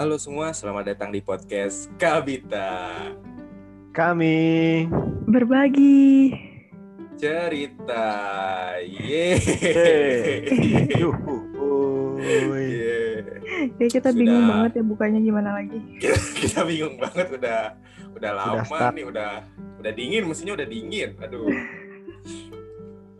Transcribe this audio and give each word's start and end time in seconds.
Halo 0.00 0.16
semua, 0.16 0.48
selamat 0.56 0.96
datang 0.96 1.12
di 1.12 1.20
podcast 1.20 1.92
Kabita 2.00 2.96
Kami 3.92 4.88
berbagi 5.28 6.32
Cerita. 7.20 8.08
Yeay. 8.80 9.36
Yuhu. 11.04 11.36
Uy. 12.16 12.64
Yeay. 12.80 13.76
ya 13.76 13.86
kita 13.92 14.08
Sudah. 14.08 14.16
bingung 14.16 14.48
banget 14.48 14.80
ya 14.80 14.82
bukanya 14.88 15.20
gimana 15.20 15.52
lagi 15.60 15.76
Kita, 16.00 16.16
kita 16.32 16.60
bingung 16.64 16.96
banget 16.96 17.36
udah 17.36 17.76
udah 18.16 18.30
lama 18.32 18.64
start. 18.64 18.96
nih, 18.96 19.04
udah 19.04 19.44
udah 19.84 19.92
dingin, 19.92 20.24
mestinya 20.24 20.56
udah 20.56 20.64
dingin. 20.64 21.12
Aduh. 21.20 21.44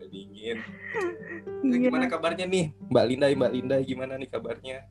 Udah 0.00 0.08
dingin. 0.08 0.56
Nah. 1.60 1.77
Gimana 1.77 2.09
kabarnya 2.09 2.48
nih? 2.48 2.73
Mbak 2.88 3.05
Linda, 3.05 3.27
Mbak 3.28 3.52
Linda 3.52 3.77
gimana 3.84 4.16
nih 4.16 4.33
kabarnya? 4.33 4.88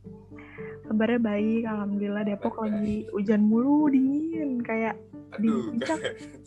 Kabarnya 0.89 1.21
baik 1.21 1.63
alhamdulillah 1.63 2.23
Depok 2.25 2.55
Baik. 2.55 2.63
lagi 2.65 2.95
hujan 3.11 3.41
mulu 3.43 3.87
dingin 3.87 4.59
kayak 4.59 4.97
di 5.37 5.47
Aduh, 5.47 5.61
puncak 5.69 5.99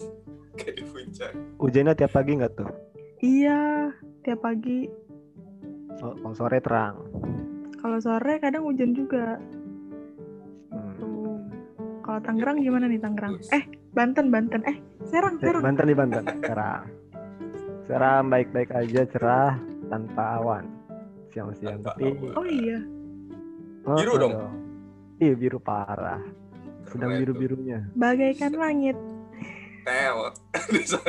kayak 0.59 0.75
di 0.75 0.85
puncak. 0.85 1.31
Hujannya 1.57 1.93
tiap 1.95 2.11
pagi 2.11 2.33
nggak 2.35 2.53
tuh? 2.53 2.71
iya 3.19 3.89
tiap 4.21 4.43
pagi 4.43 4.91
Oh, 5.99 6.19
kalau 6.19 6.35
sore 6.35 6.59
terang. 6.59 6.99
kalau 7.79 7.99
sore 7.99 8.35
kadang 8.37 8.65
hujan 8.65 8.91
juga 8.91 9.39
Hmm. 10.69 10.97
tuh 10.97 11.39
kalau 12.01 12.19
Tangerang 12.19 12.59
gimana 12.59 12.85
nih 12.85 12.99
Tangerang 12.99 13.39
eh 13.51 13.63
Banten 13.93 14.27
Banten 14.29 14.65
eh 14.65 14.75
Serang 15.05 15.37
Eh, 15.37 15.43
Serang 15.45 15.63
Banten 15.63 15.85
di 15.85 15.93
Banten. 15.93 16.25
Cerah. 16.41 16.83
Cerah 17.85 18.23
baik-baik 18.25 18.71
aja, 18.73 19.03
cerah 19.07 19.53
tanpa 19.87 20.39
awan. 20.39 20.65
Siang-siang 21.29 21.83
tapi 21.83 22.11
oh 22.33 22.43
iya 22.43 22.81
Biru 23.83 24.12
oh, 24.14 24.19
dong? 24.19 24.33
Iya 25.19 25.34
biru 25.34 25.58
parah. 25.58 26.22
Sedang 26.86 27.14
Keren 27.14 27.19
tuh. 27.19 27.20
biru-birunya. 27.34 27.78
bagaikan 27.98 28.52
langit 28.55 28.97
Tel. 29.83 30.30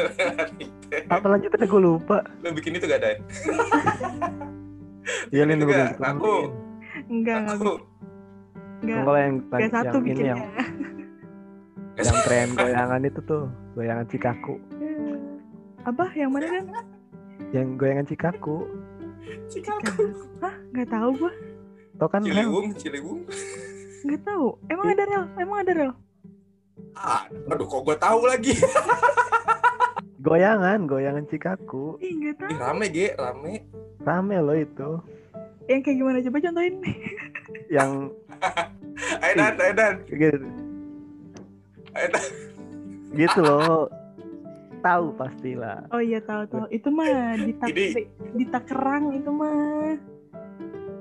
Apa 1.13 1.25
lanjutannya 1.29 1.67
gue 1.69 1.81
lupa. 1.81 2.17
Lo 2.41 2.49
bikin 2.49 2.77
itu 2.77 2.85
gak 2.89 3.01
ada? 3.01 3.09
Iya 5.35 5.43
Lin, 5.43 5.59
Itu 5.59 5.67
gue 5.67 5.75
Aku. 5.99 6.35
enggak 7.11 7.43
enggak 7.43 7.57
Aku. 7.59 7.71
enggak 8.79 9.01
Kalau 9.03 9.19
yang, 9.19 9.35
enggak 9.43 9.59
yang 9.59 9.73
satu 9.75 9.97
ini 9.99 10.05
bikinnya 10.07 10.25
yang 10.31 10.41
yang 12.07 12.17
tren 12.23 12.47
goyangan 12.55 13.01
itu 13.03 13.19
tuh, 13.27 13.43
goyangan 13.75 14.05
Cikaku. 14.07 14.55
apa 15.83 16.05
yang 16.15 16.31
mana 16.31 16.47
kan 16.47 16.65
Yang 17.51 17.67
goyangan 17.75 18.05
Cikaku. 18.07 18.57
Cikaku. 19.51 20.05
hah 20.39 20.55
nggak 20.71 20.87
tahu 20.87 21.09
gua 21.19 21.33
Tau 21.95 22.07
kan? 22.07 22.21
Ciliwung, 22.21 22.73
Ciliwung. 22.73 23.21
nggak 24.03 24.19
tahu 24.21 24.59
emang 24.67 24.87
ada 24.89 25.03
rel 25.05 25.23
emang 25.37 25.57
ada 25.59 25.71
rel 25.73 25.93
Ah, 26.93 27.23
aduh 27.47 27.63
kok 27.63 27.81
gue 27.83 27.95
tahu 27.95 28.19
lagi. 28.23 28.51
Goyangan, 30.19 30.85
goyangan 30.85 31.25
Cikaku. 31.25 31.99
ih 31.99 32.11
nggak 32.13 32.35
tahu 32.37 32.49
Ih, 32.49 32.57
rame 32.57 32.85
ge, 32.87 33.07
rame. 33.13 33.53
Rame 33.99 34.35
loh 34.39 34.55
itu. 34.55 34.89
yang 35.63 35.79
kayak 35.79 35.95
gimana 35.95 36.19
coba 36.21 36.37
contohin 36.41 36.75
Yang 37.69 37.91
Ayo 39.23 39.33
dan, 39.33 39.53
ayo 39.57 39.73
dan, 39.73 39.93
gitu, 40.05 40.37
ayo 41.93 42.07
dan. 42.09 42.23
gitu 43.13 43.39
loh. 43.41 43.87
Tahu 44.79 45.05
pastilah. 45.15 45.87
Oh 45.89 45.97
iya 45.97 46.19
tahu 46.19 46.43
tahu. 46.45 46.67
Itu 46.69 46.87
mah 46.87 47.07
di 47.37 47.55
tak 47.55 47.71
Ini- 47.71 48.11
di 48.33 48.45
Takerang 48.45 49.15
itu 49.15 49.31
mah. 49.31 49.95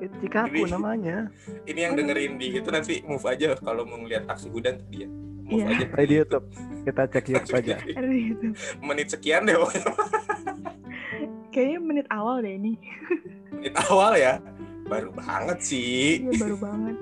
Itu 0.02 0.14
Cikaku 0.18 0.66
Ini- 0.66 0.72
namanya. 0.74 1.16
Ini 1.62 1.80
yang 1.80 1.94
dengerin 1.94 2.34
di 2.34 2.46
itu 2.52 2.68
nanti 2.68 2.98
move 3.06 3.22
aja 3.22 3.54
kalau 3.56 3.86
mau 3.86 4.02
ngeliat 4.02 4.26
taksi 4.26 4.50
hudan 4.50 4.82
dia. 4.90 5.06
Move 5.46 5.62
Iya. 5.62 5.66
aja. 5.70 5.86
Di 6.02 6.14
YouTube. 6.18 6.46
Kita 6.82 7.02
cek 7.06 7.26
YouTube 7.30 7.56
aja. 7.56 7.76
Menit 8.82 9.08
sekian 9.08 9.46
deh. 9.46 9.54
Kayaknya 11.52 11.78
menit 11.78 12.06
awal 12.10 12.40
deh 12.40 12.54
ini. 12.56 12.74
menit 13.52 13.74
awal 13.86 14.16
ya. 14.16 14.42
Baru 14.88 15.14
banget 15.14 15.58
sih. 15.62 16.26
Iya 16.26 16.32
baru 16.40 16.56
banget. 16.58 16.96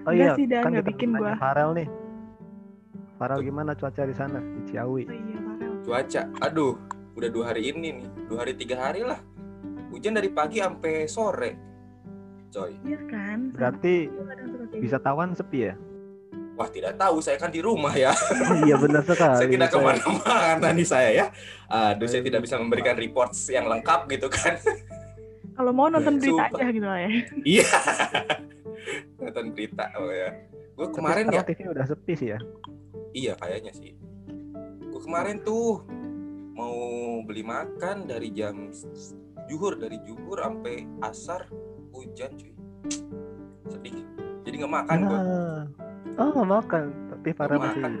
Oh 0.00 0.12
iya, 0.12 0.32
sih, 0.32 0.48
Dan, 0.48 0.64
kan 0.64 0.72
kita 0.76 0.84
bikin 0.92 1.08
gua. 1.12 1.36
Farel 1.36 1.70
nih. 1.76 1.88
Farel 3.16 3.40
gimana 3.40 3.72
cuaca 3.72 4.02
di 4.02 4.16
sana 4.16 4.40
di 4.40 4.60
Ciawi? 4.68 5.04
Oh 5.04 5.12
iya 5.12 5.38
Farel. 5.44 5.72
Cuaca, 5.84 6.22
aduh, 6.40 6.74
udah 7.16 7.28
dua 7.28 7.44
hari 7.52 7.68
ini 7.68 8.00
nih, 8.00 8.08
dua 8.26 8.44
hari 8.44 8.56
tiga 8.56 8.80
hari 8.80 9.04
lah. 9.04 9.20
Hujan 9.92 10.16
dari 10.16 10.32
pagi 10.32 10.62
sampai 10.62 11.04
sore, 11.04 11.50
coy. 12.50 12.74
Iya 12.84 13.00
kan. 13.06 13.38
Berarti 13.54 14.10
bisa 14.78 14.98
tawan 14.98 15.32
sepi 15.32 15.70
ya? 15.70 15.74
Wah 16.60 16.68
tidak 16.68 17.00
tahu, 17.00 17.24
saya 17.24 17.40
kan 17.40 17.48
di 17.48 17.64
rumah 17.64 17.96
ya. 17.96 18.12
Iya 18.68 18.76
benar 18.76 19.00
sekali. 19.00 19.36
saya 19.40 19.48
tidak 19.48 19.68
ke 19.72 19.78
mana-mana 19.80 20.68
nih 20.76 20.84
saya 20.84 21.08
ya. 21.08 21.26
Aduh, 21.72 22.04
saya 22.04 22.20
tidak 22.20 22.44
bisa 22.44 22.60
memberikan 22.60 23.00
reports 23.00 23.48
yang 23.48 23.64
lengkap 23.64 24.04
gitu 24.12 24.28
kan. 24.28 24.60
gitu. 24.60 24.76
Kalau 25.56 25.72
mau 25.72 25.88
nonton 25.88 26.20
berita 26.20 26.52
Sumpah. 26.52 26.60
aja 26.60 26.72
gitu 26.72 26.86
lah 26.88 27.00
ya. 27.00 27.10
Iya. 27.44 27.68
Nonton 29.20 29.46
berita, 29.52 29.84
oh 30.00 30.08
ya. 30.08 30.32
Gue 30.72 30.88
kemarin 30.88 31.28
ya, 31.28 31.44
TV 31.44 31.68
udah 31.68 31.84
sepi 31.84 32.12
sih 32.16 32.28
ya. 32.32 32.40
iya 33.12 33.36
kayaknya 33.36 33.72
sih. 33.76 33.92
Gue 34.88 35.00
kemarin 35.04 35.44
tuh 35.44 35.84
mau 36.56 36.76
beli 37.24 37.44
makan 37.44 38.08
dari 38.08 38.32
jam 38.32 38.72
juhur 39.52 39.76
dari 39.76 40.00
juhur 40.08 40.40
sampai 40.40 40.88
asar 41.04 41.44
hujan 42.00 42.30
cuy. 42.34 42.52
Sedih. 43.68 43.94
Jadi 44.42 44.54
nggak 44.56 44.72
makan 44.72 44.96
gue. 45.04 45.18
Ah. 45.20 45.60
Oh 46.16 46.28
nggak 46.32 46.50
makan, 46.50 46.84
tapi 47.12 47.28
Nggak 47.30 47.48
masih 47.52 47.60
makan. 47.60 47.92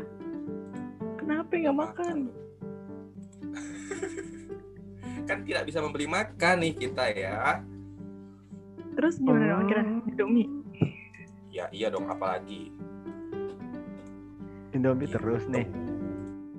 Kenapa 1.16 1.52
nggak 1.52 1.78
makan? 1.78 2.16
kan 5.28 5.38
tidak 5.46 5.62
bisa 5.62 5.78
membeli 5.78 6.06
makan 6.08 6.56
nih 6.58 6.74
kita 6.74 7.04
ya. 7.12 7.62
Terus 8.96 9.20
gimana 9.20 9.44
dong 9.46 9.62
Oh. 9.62 9.68
kira 9.68 9.82
Indomie? 10.04 10.48
Ya 11.50 11.66
iya 11.70 11.88
dong 11.88 12.08
apalagi. 12.08 12.72
Indomie 14.70 15.06
terus 15.06 15.46
nih. 15.46 15.66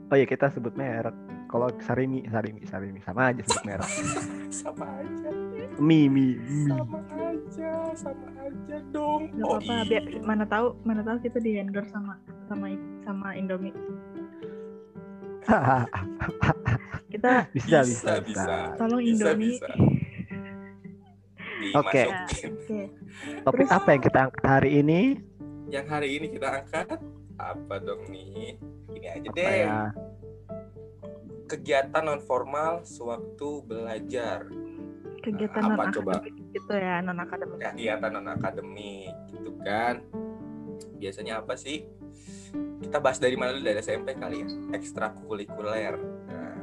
Oh 0.08 0.16
iya 0.16 0.28
kita 0.28 0.52
sebut 0.52 0.76
merek. 0.76 1.16
Kalau 1.52 1.68
Sarimi, 1.84 2.24
Sarimi, 2.26 2.64
Sarimi 2.64 3.00
sama 3.04 3.30
aja 3.30 3.44
sebut 3.44 3.64
merek. 3.68 3.92
Sama 4.64 4.88
aja. 4.88 5.30
mie, 5.78 6.08
mie, 6.08 6.40
mie. 6.40 6.68
Sama 6.70 7.00
aja, 7.12 7.72
sama 7.92 8.28
aja 8.38 8.78
dong. 8.90 9.32
Gak 9.36 9.44
Oh 9.44 9.60
iya. 9.60 9.84
Biar 9.84 10.04
mana 10.22 10.44
tahu 10.46 10.76
mana 10.84 11.02
tahu 11.02 11.20
kita 11.20 11.40
di 11.40 11.56
endorse 11.56 11.88
sama 11.90 12.16
sama 12.48 12.72
sama 13.02 13.36
Indomie. 13.36 13.76
Kita 17.12 17.44
bisa, 17.52 17.84
bisa, 17.84 17.84
Bisa, 17.84 18.14
bisa. 18.24 18.44
bisa. 18.48 18.56
tolong 18.78 19.04
Bisa, 19.04 19.12
Indomie. 19.12 19.52
bisa. 19.52 19.68
Oke. 21.74 22.02
Ya, 22.02 22.24
Dimasukin. 22.24 22.52
Oke. 22.54 22.82
Topik 23.44 23.60
Terus- 23.62 23.76
apa 23.76 23.90
yang 23.92 24.02
kita 24.02 24.20
angkat 24.24 24.46
hari 24.46 24.70
ini? 24.80 25.00
Yang 25.68 25.86
hari 25.88 26.08
ini 26.16 26.28
kita 26.30 26.48
angkat 26.54 26.88
apa 27.36 27.76
dong 27.80 28.02
nih? 28.08 28.56
Ini 28.92 29.08
aja 29.10 29.28
Apa 29.28 29.36
deh. 29.36 29.60
ya? 29.62 29.80
Kegiatan 31.52 32.00
non 32.02 32.22
formal 32.22 32.82
sewaktu 32.82 33.68
belajar. 33.68 34.48
Kegiatan 35.20 35.62
Apa 35.62 35.84
non 35.84 35.92
coba? 35.92 36.12
akademik 36.18 36.48
gitu 36.50 36.74
ya, 36.74 36.96
non 37.04 37.20
akademik. 37.20 37.60
Kegiatan 37.60 38.10
non 38.10 38.28
akademik 38.28 39.12
gitu 39.30 39.52
kan. 39.60 39.96
Biasanya 40.96 41.44
apa 41.44 41.54
sih? 41.54 41.84
Kita 42.82 42.98
bahas 42.98 43.20
dari 43.20 43.36
mana 43.36 43.52
dulu 43.52 43.64
dari 43.64 43.78
SMP 43.78 44.16
kali 44.16 44.42
ya? 44.42 44.48
Ekstrakurikuler. 44.74 45.96
Nah, 46.26 46.56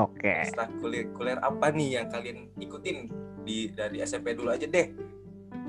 Oke. 0.00 0.46
ekstrakurikuler 0.46 1.36
apa 1.36 1.66
nih 1.68 1.98
yang 1.98 2.06
kalian 2.06 2.54
ikutin 2.56 3.10
di 3.42 3.68
dari 3.68 3.98
SMP 4.00 4.32
dulu 4.32 4.48
aja 4.48 4.64
deh 4.64 4.86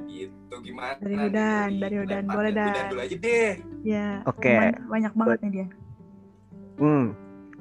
gitu 0.06 0.56
gimana 0.60 1.00
Dari? 1.00 1.16
Udan, 1.18 1.70
dari 1.80 1.96
Udan. 1.98 2.24
Boleh, 2.28 2.52
dari 2.52 2.70
Dan. 2.70 2.86
Dulu 2.90 3.00
aja 3.02 3.16
deh 3.18 3.52
Ya. 3.82 4.08
Oke. 4.24 4.54
banyak- 4.54 4.84
Banyak 4.86 5.14
banget 5.16 5.40
nih 5.42 5.52
dia. 5.52 5.68
Hmm. 6.78 7.06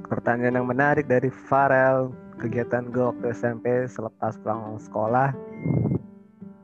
Pertanyaan 0.02 0.56
yang 0.56 0.69
menarik 0.69 1.05
dari 1.05 1.29
Farel. 1.29 2.11
Kegiatan 2.37 2.88
gue 2.88 3.05
waktu 3.05 3.26
SMP 3.31 3.85
selepas 3.85 4.32
pulang 4.38 4.81
sekolah 4.81 5.37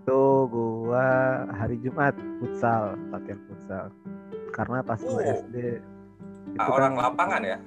itu 0.01 0.23
gua 0.49 1.05
hari 1.53 1.77
Jumat 1.77 2.15
futsal 2.39 2.97
latihan 3.11 3.37
futsal 3.45 3.85
karena 4.55 4.81
pas 4.81 4.97
gue 4.97 5.11
Oh. 5.11 5.21
SD 5.21 5.57
itu 6.47 6.57
Ah, 6.57 6.71
orang 6.71 6.95
kan- 6.95 7.05
lapangan 7.05 7.43
ya 7.45 7.59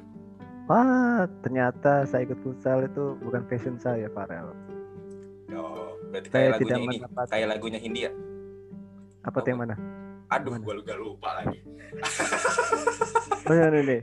Wah, 0.66 1.22
ternyata 1.42 2.02
saya 2.04 2.26
ikut 2.26 2.40
futsal 2.40 2.82
itu 2.84 3.14
bukan 3.20 3.46
passion 3.46 3.78
saya, 3.78 4.10
Farel. 4.10 4.50
oh, 5.52 5.94
berarti 6.08 6.28
Saya 6.28 6.50
kayak 6.50 6.58
tidak 6.58 6.66
lagunya 6.72 6.78
ini 6.80 6.98
mendapat 6.98 7.26
kayak 7.30 7.48
lagunya 7.52 7.78
Hindia 7.78 8.10
apa 9.22 9.38
tuh 9.38 9.50
yang 9.52 9.60
mana? 9.60 9.76
aduh 10.32 10.58
gua 10.58 10.74
lupa 10.74 10.94
lupa 10.96 11.30
lagi 11.38 11.60
Oh, 13.44 13.54
ini 13.54 13.80
nih. 13.84 14.02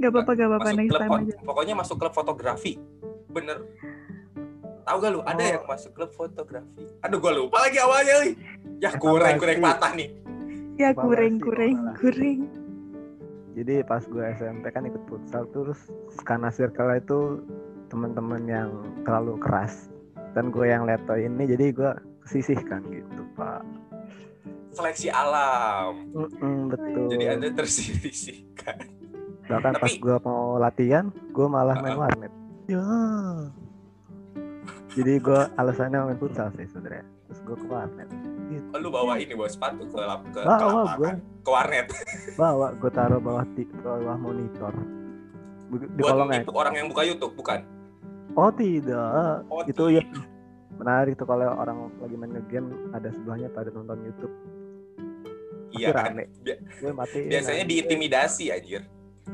Gak 0.00 0.10
apa-apa, 0.10 0.32
gak 0.32 0.48
apa-apa. 0.48 0.64
masuk 0.64 0.78
Next 0.78 0.90
klub 0.90 1.00
time 1.02 1.12
aja. 1.14 1.34
pokoknya 1.42 1.74
masuk 1.74 1.96
klub 1.96 2.12
fotografi 2.12 2.72
bener 3.28 3.58
tahu 4.82 4.96
gak 4.98 5.10
lu 5.10 5.20
ada 5.22 5.38
Oh. 5.38 5.50
yang 5.52 5.64
masuk 5.66 5.90
klub 5.92 6.10
fotografi 6.10 6.82
aduh 6.98 7.18
gua 7.18 7.32
lupa 7.32 7.56
lagi 7.60 7.78
awalnya 7.78 8.14
nih 8.18 8.32
ya 8.78 8.90
Evaluasi. 8.90 8.98
kurang 8.98 9.34
kurang 9.36 9.58
patah 9.60 9.92
nih 9.94 10.08
Ya 10.74 10.96
kuring 10.96 11.36
salah. 11.36 11.92
kuring. 11.94 12.40
Jadi 13.52 13.84
pas 13.84 14.00
gue 14.00 14.24
SMP 14.32 14.64
kan 14.66 14.80
ikut 14.82 15.04
futsal 15.04 15.44
terus 15.46 15.76
karena 16.22 16.48
circle 16.48 16.88
itu 16.94 17.44
teman-teman 17.86 18.40
yang 18.42 18.70
terlalu 19.02 19.36
keras 19.36 19.92
dan 20.32 20.48
gue 20.48 20.64
yang 20.64 20.82
leto 20.82 21.12
ini 21.12 21.44
jadi 21.44 21.68
gue 21.70 21.92
sisihkan 22.24 22.80
gitu 22.88 23.20
pak. 23.30 23.60
Seleksi 24.70 25.12
alam. 25.12 26.08
Mm-mm, 26.08 26.70
betul. 26.70 27.06
Jadi 27.10 27.24
Anda 27.28 27.48
tersisihkan. 27.52 28.78
Bahkan 29.50 29.72
pas 29.76 29.88
Tapi- 29.88 29.98
gue 29.98 30.16
mau 30.22 30.56
latihan 30.56 31.04
gue 31.10 31.46
malah 31.46 31.76
main 31.76 31.92
Uh-uh. 31.92 32.02
warnet. 32.04 32.32
Ya. 32.66 32.86
Jadi 34.90 35.12
gue 35.18 35.40
alasannya 35.54 35.98
main 36.04 36.18
futsal 36.18 36.50
sih 36.52 36.66
sebenarnya. 36.66 37.02
Terus 37.26 37.40
gue 37.44 37.56
ke 37.56 37.66
warnet. 37.66 38.08
Gitu. 38.48 38.66
Oh, 38.68 38.78
lu 38.78 38.88
bawa 38.88 39.14
ini 39.16 39.32
bawa 39.32 39.46
sepatu 39.46 39.86
ke 39.86 39.96
lap 39.96 40.22
ke, 40.24 40.30
ke 40.32 40.42
Bawa 40.42 40.58
lapangan, 40.84 40.96
gue. 40.96 41.10
ke 41.40 41.50
warnet. 41.50 41.86
Bawa 42.34 42.66
gue 42.74 42.90
taruh 42.90 43.20
bawah 43.20 43.44
di 43.48 43.62
bawah 43.76 44.16
monitor. 44.16 44.74
Di 45.70 45.86
Buat 45.96 46.10
kolongnya. 46.12 46.40
itu 46.42 46.52
orang 46.52 46.74
yang 46.74 46.86
buka 46.86 47.02
YouTube 47.04 47.34
bukan? 47.34 47.62
Oh 48.32 48.50
tidak. 48.50 49.46
Oh, 49.46 49.62
itu 49.62 49.84
ya 49.92 50.02
menarik 50.74 51.14
tuh 51.14 51.26
kalau 51.26 51.46
orang 51.52 51.76
lagi 51.96 52.16
main 52.16 52.34
game 52.46 52.66
ada 52.90 53.10
sebelahnya 53.10 53.46
pada 53.48 53.70
nonton 53.70 53.98
YouTube. 54.00 54.34
Iya 55.70 55.94
kan. 55.94 56.10
rame. 56.10 56.26
Bi- 56.42 56.58
matiin. 56.90 57.30
Biasanya 57.30 57.64
diintimidasi 57.64 58.50
anjir. 58.50 58.82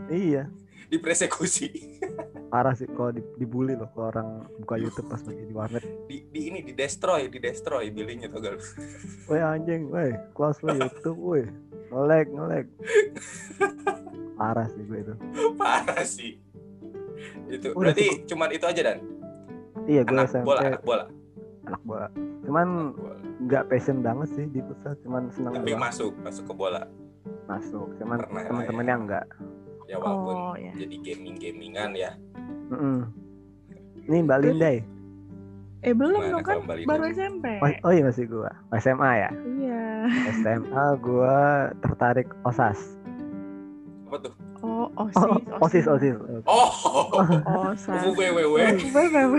Iya. 0.06 0.48
Dipersekusi. 0.87 1.98
Parah 2.46 2.72
sih 2.72 2.87
kalau 2.88 3.10
di- 3.10 3.26
dibully 3.37 3.75
loh 3.75 3.90
kalau 3.90 4.06
orang 4.08 4.28
buka 4.56 4.76
YouTube 4.76 5.08
pas 5.08 5.19
lagi 5.20 5.43
di 5.43 5.50
warnet. 5.50 5.82
Di, 6.06 6.22
di 6.26 6.40
ini 6.46 6.62
di 6.62 6.72
destroy, 6.72 7.26
di 7.26 7.37
destroy 7.37 7.90
billingnya 7.90 8.28
tau 8.28 8.38
gak 8.38 8.54
lu? 8.54 8.60
Woi 9.26 9.40
anjing, 9.40 9.90
woi, 9.90 10.14
close 10.31 10.62
lo 10.62 10.72
YouTube, 10.72 11.19
woi. 11.19 11.43
Ngelag, 11.88 12.26
ngelag. 12.28 12.66
Parah 14.37 14.66
sih 14.69 14.82
gue 14.82 14.98
itu. 15.00 15.14
Parah 15.56 16.02
sih. 16.02 16.32
Itu 17.49 17.72
Udah 17.72 17.90
berarti 17.90 18.06
cuman 18.25 18.49
itu 18.52 18.64
aja 18.64 18.82
dan 18.84 18.99
Iya, 19.84 20.02
gue 20.02 20.14
anak 20.14 20.28
SMP 20.28 20.44
bola, 20.44 20.60
anak 20.62 20.82
bola. 20.82 21.04
anak 21.64 21.82
bola. 21.82 22.06
Cuman 22.42 22.66
nggak 23.40 23.64
passion 23.66 24.02
banget 24.02 24.28
sih 24.32 24.46
di 24.46 24.60
futsal, 24.60 24.94
cuman 25.00 25.31
seneng 25.31 25.54
Tapi 25.56 25.75
masuk, 25.75 26.14
masuk 26.20 26.44
ke 26.44 26.54
bola. 26.54 26.82
masuk. 27.46 27.90
Cuman 27.96 28.19
Pernah 28.20 28.34
lah 28.34 28.44
temen-temennya 28.46 28.96
enggak. 28.96 29.26
Ya 29.87 29.97
walaupun 30.03 30.35
Oh 30.35 30.55
ya. 30.59 30.73
jadi 30.75 30.97
gaming-gamingan 30.99 31.91
ya. 31.94 32.11
Mm-mm. 32.75 33.06
Nih 34.11 34.21
Mbak 34.27 34.38
Lindai. 34.43 34.79
Eh 35.87 35.94
belum 35.94 36.19
Mana 36.19 36.33
dong 36.35 36.43
kan 36.43 36.59
baru? 36.67 37.05
SMP. 37.15 37.62
Oh, 37.62 37.71
oh 37.87 37.93
iya 37.94 38.03
masih 38.03 38.27
gua. 38.27 38.50
SMA 38.83 39.11
ya. 39.23 39.31
Iya. 39.31 39.85
SMA 40.43 40.87
gua 40.99 41.71
tertarik 41.79 42.27
OSAS. 42.43 42.99
Apa 44.11 44.17
tuh? 44.27 44.33
Oh 44.67 44.91
Oh, 44.97 45.38
osis 45.62 45.87
OSIS, 45.87 46.17
OSIS. 46.19 46.43
Oh, 46.49 47.71
Osis. 47.71 48.03
WWW. 48.19 48.56
WWW. 48.91 49.37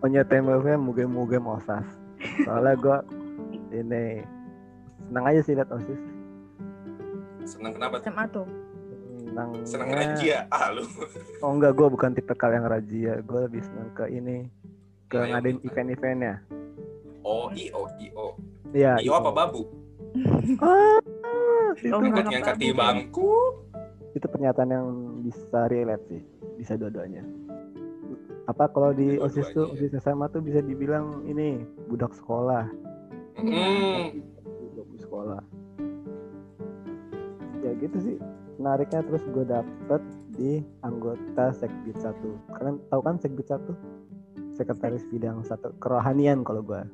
Punya 0.00 0.22
TMW 0.24 0.64
mugem-mugem 0.80 1.44
OSAS. 1.44 1.84
Soalnya 2.48 2.74
gua 2.80 2.98
ini 3.74 4.24
senang 5.10 5.24
aja 5.28 5.40
sih 5.44 5.52
liat 5.52 5.68
OSIS. 5.68 6.00
Senang 7.44 7.76
kenapa 7.76 8.00
tuh? 8.00 8.08
SMA 8.08 8.24
tuh. 8.32 8.46
Senang. 9.30 9.50
Senang 9.62 9.90
rajia. 9.90 10.38
Ah 10.50 10.74
lu. 10.74 10.82
Oh 11.44 11.54
enggak, 11.54 11.72
gua 11.72 11.86
bukan 11.86 12.10
tipe 12.10 12.34
kal 12.34 12.50
yang 12.50 12.66
rajia. 12.66 13.22
Gua 13.22 13.46
lebih 13.46 13.62
senang 13.62 13.94
ke 13.94 14.10
ini 14.10 14.50
ke 15.06 15.16
Main. 15.16 15.30
ngadain 15.32 15.58
event-eventnya. 15.62 16.34
Oh, 17.22 17.46
IO, 17.52 17.86
IO. 18.00 18.26
Iya. 18.70 18.98
IO 18.98 19.14
apa 19.14 19.30
babu? 19.30 19.62
Ah, 20.60 20.98
itu, 21.78 21.94
Oh, 21.94 22.02
ngangkat 22.02 22.58
di 22.58 22.74
bangku. 22.74 23.30
itu 24.10 24.26
pernyataan 24.26 24.70
yang 24.74 24.86
bisa 25.22 25.70
relate 25.70 26.02
sih, 26.10 26.22
bisa 26.58 26.74
dua-duanya. 26.74 27.22
Apa 28.44 28.66
kalau 28.66 28.90
di 28.90 29.14
Dua-duanya 29.14 29.30
OSIS 29.30 29.46
tuh, 29.54 29.70
ya. 29.70 29.86
OSIS 29.86 30.02
SMA 30.02 30.26
tuh 30.28 30.42
bisa 30.42 30.58
dibilang 30.58 31.22
ini 31.24 31.62
budak 31.86 32.10
sekolah. 32.12 32.66
Hmm. 33.38 34.18
Budak 34.74 34.98
sekolah. 34.98 35.40
Ya 37.60 37.70
gitu 37.78 37.98
sih. 38.02 38.16
Menariknya 38.60 39.00
terus 39.00 39.24
gue 39.24 39.44
dapet 39.48 40.02
di 40.36 40.60
anggota 40.84 41.48
Sekbid 41.56 41.96
1. 41.96 42.12
Kalian 42.60 42.76
tahu 42.92 43.00
kan 43.00 43.16
Sekbid 43.16 43.48
1? 43.48 43.56
Sekretaris 44.52 45.08
bidang 45.08 45.40
satu 45.48 45.72
kerohanian 45.80 46.44
kalau 46.44 46.60
gue. 46.60 46.84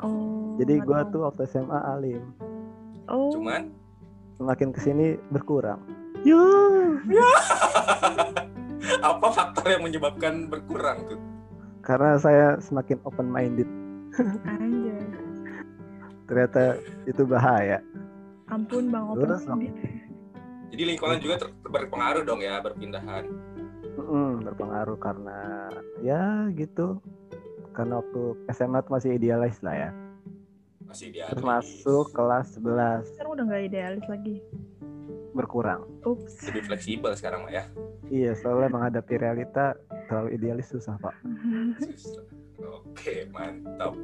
Oh. 0.00 0.56
Jadi 0.56 0.80
gue 0.80 1.00
tuh 1.12 1.20
waktu 1.28 1.44
SMA 1.52 1.76
alim. 1.84 2.32
Oh. 3.12 3.28
Cuman 3.28 3.68
Semakin 4.40 4.72
ke 4.72 4.80
sini 4.80 5.20
berkurang. 5.34 5.84
Ya. 6.24 6.38
apa 9.10 9.26
faktor 9.34 9.66
yang 9.68 9.82
menyebabkan 9.84 10.48
berkurang 10.48 11.04
tuh? 11.10 11.20
Karena 11.84 12.16
saya 12.16 12.56
semakin 12.62 13.02
open 13.04 13.28
minded. 13.28 13.68
Anjay. 14.48 15.04
Ternyata 16.24 16.78
itu 17.04 17.26
bahaya. 17.26 17.82
Ampun 18.48 18.88
Bang 18.88 19.12
Terus, 19.18 19.44
Open. 19.44 20.07
Jadi 20.68 20.82
lingkungan 20.84 21.18
juga 21.18 21.34
ter- 21.40 21.54
berpengaruh 21.64 22.22
dong 22.22 22.40
ya 22.40 22.60
berpindahan. 22.60 23.24
Mm, 23.98 24.46
berpengaruh 24.46 24.98
karena 25.00 25.68
ya 26.00 26.46
gitu. 26.54 27.00
Karena 27.72 28.02
waktu 28.02 28.22
SMA 28.50 28.82
tuh 28.82 28.92
masih 28.94 29.10
idealis 29.14 29.58
lah 29.60 29.74
ya. 29.74 29.90
Masih 30.84 31.12
dia. 31.12 31.28
Terus 31.28 31.44
masuk 31.44 32.10
kelas 32.12 32.56
11 32.56 33.04
Sekarang 33.12 33.32
udah 33.36 33.44
nggak 33.44 33.62
idealis 33.64 34.06
lagi. 34.08 34.36
berkurang. 35.28 35.86
Ups. 36.02 36.50
lebih 36.50 36.66
fleksibel 36.66 37.14
sekarang 37.14 37.46
mah 37.46 37.52
ya. 37.54 37.64
Iya, 38.10 38.34
soalnya 38.34 38.74
menghadapi 38.74 39.14
realita 39.22 39.78
terlalu 40.10 40.34
idealis 40.34 40.66
susah, 40.66 40.98
Pak. 40.98 41.14
Oke, 42.58 43.28
mantap. 43.30 43.94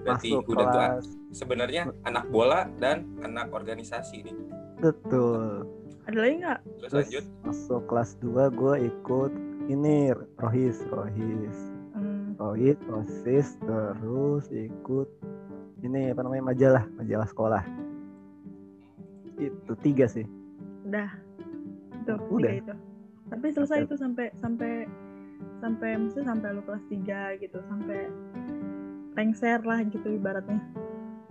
Berarti 0.00 0.32
Masuk 0.32 0.48
udah 0.48 0.64
tuh 0.64 0.64
ah, 0.64 0.72
kelas 0.96 1.06
sebenarnya 1.36 1.82
anak 2.08 2.24
bola 2.32 2.64
dan 2.80 3.04
anak 3.20 3.52
organisasi 3.52 4.24
nih. 4.24 4.36
betul. 4.80 5.68
Ada 6.08 6.18
lagi 6.18 6.34
nggak? 6.40 6.60
Terus 6.64 6.80
Terus 6.80 6.92
lanjut. 7.04 7.24
masuk 7.44 7.82
kelas 7.84 8.10
2 8.24 8.48
gue 8.56 8.74
ikut 8.88 9.32
ini 9.68 9.96
Rohis, 10.40 10.80
Rohis. 10.88 11.58
Hmm. 11.92 12.32
Rohis, 12.40 12.78
OSIS, 12.88 13.60
terus 13.60 14.48
ikut 14.48 15.08
ini 15.84 16.08
apa 16.08 16.24
namanya 16.24 16.48
majalah, 16.48 16.84
majalah 16.96 17.28
sekolah. 17.28 17.62
Itu 19.36 19.72
tiga 19.84 20.08
sih. 20.08 20.24
Udah. 20.88 21.12
Itu 21.92 22.12
Udah. 22.32 22.50
tiga 22.50 22.50
itu. 22.56 22.74
Tapi 23.28 23.46
selesai 23.52 23.84
Sampai- 23.84 23.84
itu 23.84 23.94
sampai 24.00 24.26
sampai 24.40 24.72
sampai 25.60 25.90
maksudnya 26.00 26.26
sampai 26.32 26.48
lu 26.56 26.62
kelas 26.64 26.84
3 26.88 27.20
gitu, 27.36 27.58
sampai 27.68 28.00
lengser 29.12 29.60
lah 29.60 29.84
gitu 29.84 30.08
ibaratnya. 30.08 30.56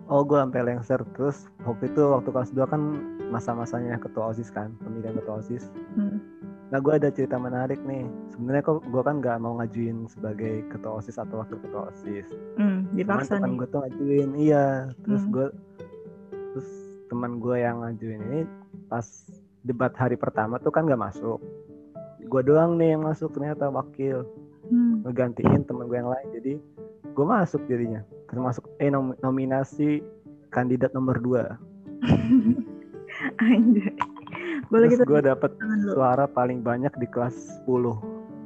Oh, 0.07 0.23
gue 0.23 0.39
sampai 0.39 0.63
lengser 0.63 1.03
terus 1.19 1.51
waktu 1.67 1.91
itu 1.91 1.99
waktu 1.99 2.31
kelas 2.31 2.55
2 2.55 2.63
kan 2.71 2.81
masa-masanya 3.27 3.99
ketua 3.99 4.31
OSIS 4.31 4.47
kan, 4.55 4.71
pemilihan 4.79 5.19
ketua 5.19 5.43
OSIS. 5.43 5.67
Hmm. 5.99 6.23
Nah, 6.71 6.79
gue 6.79 6.95
ada 6.95 7.11
cerita 7.11 7.35
menarik 7.35 7.79
nih. 7.83 8.07
Sebenarnya 8.31 8.63
kok 8.63 8.87
gue 8.87 9.01
kan 9.03 9.19
nggak 9.19 9.39
mau 9.39 9.59
ngajuin 9.59 10.07
sebagai 10.07 10.63
ketua 10.71 10.99
OSIS 10.99 11.19
atau 11.19 11.43
wakil 11.43 11.59
ketua 11.59 11.91
OSIS. 11.91 12.27
Hmm, 12.55 12.87
dipaksa 12.95 13.35
teman 13.39 13.59
gue 13.59 13.67
tuh 13.67 13.83
ngajuin, 13.83 14.31
iya. 14.39 14.91
Terus 15.03 15.23
Hmm. 15.27 15.31
gue, 15.35 15.47
terus 16.55 16.69
teman 17.11 17.39
gue 17.43 17.55
yang 17.59 17.83
ngajuin 17.83 18.19
ini 18.31 18.39
pas 18.87 19.03
debat 19.63 19.91
hari 19.95 20.15
pertama 20.15 20.59
tuh 20.59 20.71
kan 20.71 20.87
nggak 20.87 20.99
masuk. 20.99 21.39
Gue 22.27 22.41
doang 22.43 22.79
nih 22.79 22.95
yang 22.95 23.03
masuk 23.03 23.31
ternyata 23.35 23.67
wakil 23.67 24.23
Hmm. 24.67 25.03
ngegantiin 25.07 25.63
teman 25.63 25.87
gue 25.87 25.99
yang 25.99 26.11
lain. 26.11 26.27
Jadi 26.35 26.53
gue 27.11 27.25
masuk 27.27 27.63
jadinya. 27.67 28.03
Termasuk 28.27 28.63
eh 28.77 28.87
nom- 28.87 29.15
nominasi 29.17 30.03
kandidat 30.49 30.91
nomor 30.91 31.17
2 31.17 31.47
Anjay. 33.41 33.93
Boleh 34.67 34.87
Terus 34.87 34.99
kita 34.99 35.03
gue 35.05 35.21
dapet 35.25 35.51
suara 35.87 36.25
paling 36.27 36.59
banyak 36.59 36.91
di 36.95 37.07
kelas 37.07 37.35
10. 37.63 37.71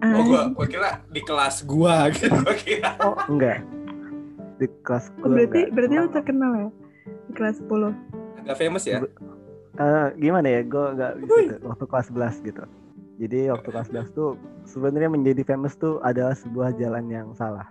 Oh, 0.01 0.21
gua, 0.25 0.49
gua 0.49 0.65
kira 0.65 0.91
di 1.09 1.21
kelas 1.21 1.61
gua 1.63 2.09
gitu. 2.09 2.33
Gua 2.41 2.55
kira. 2.55 2.89
Oh, 2.99 3.13
enggak. 3.27 3.61
Di 4.57 4.65
kelas 4.81 5.09
Oh, 5.15 5.27
gue 5.27 5.33
berarti 5.35 5.59
enggak. 5.61 5.73
berarti 5.73 5.93
lu 5.95 6.09
terkenal 6.09 6.51
ya 6.55 6.67
di 7.27 7.33
kelas 7.33 7.57
10. 7.59 8.41
Agak 8.41 8.57
famous 8.57 8.83
ya. 8.85 8.97
eh, 9.75 10.07
gimana 10.17 10.47
ya? 10.47 10.61
Gue 10.63 10.85
enggak 10.89 11.11
bisa 11.19 11.33
waktu 11.61 11.85
kelas 11.85 12.07
11 12.09 12.47
gitu. 12.47 12.63
Jadi 13.19 13.39
waktu 13.49 13.67
kelas 13.69 13.87
11 13.89 14.09
tuh 14.11 14.29
sebenarnya 14.63 15.09
menjadi 15.09 15.41
famous 15.43 15.73
tuh 15.75 16.01
adalah 16.01 16.33
sebuah 16.33 16.73
jalan 16.75 17.05
yang 17.05 17.27
salah. 17.33 17.69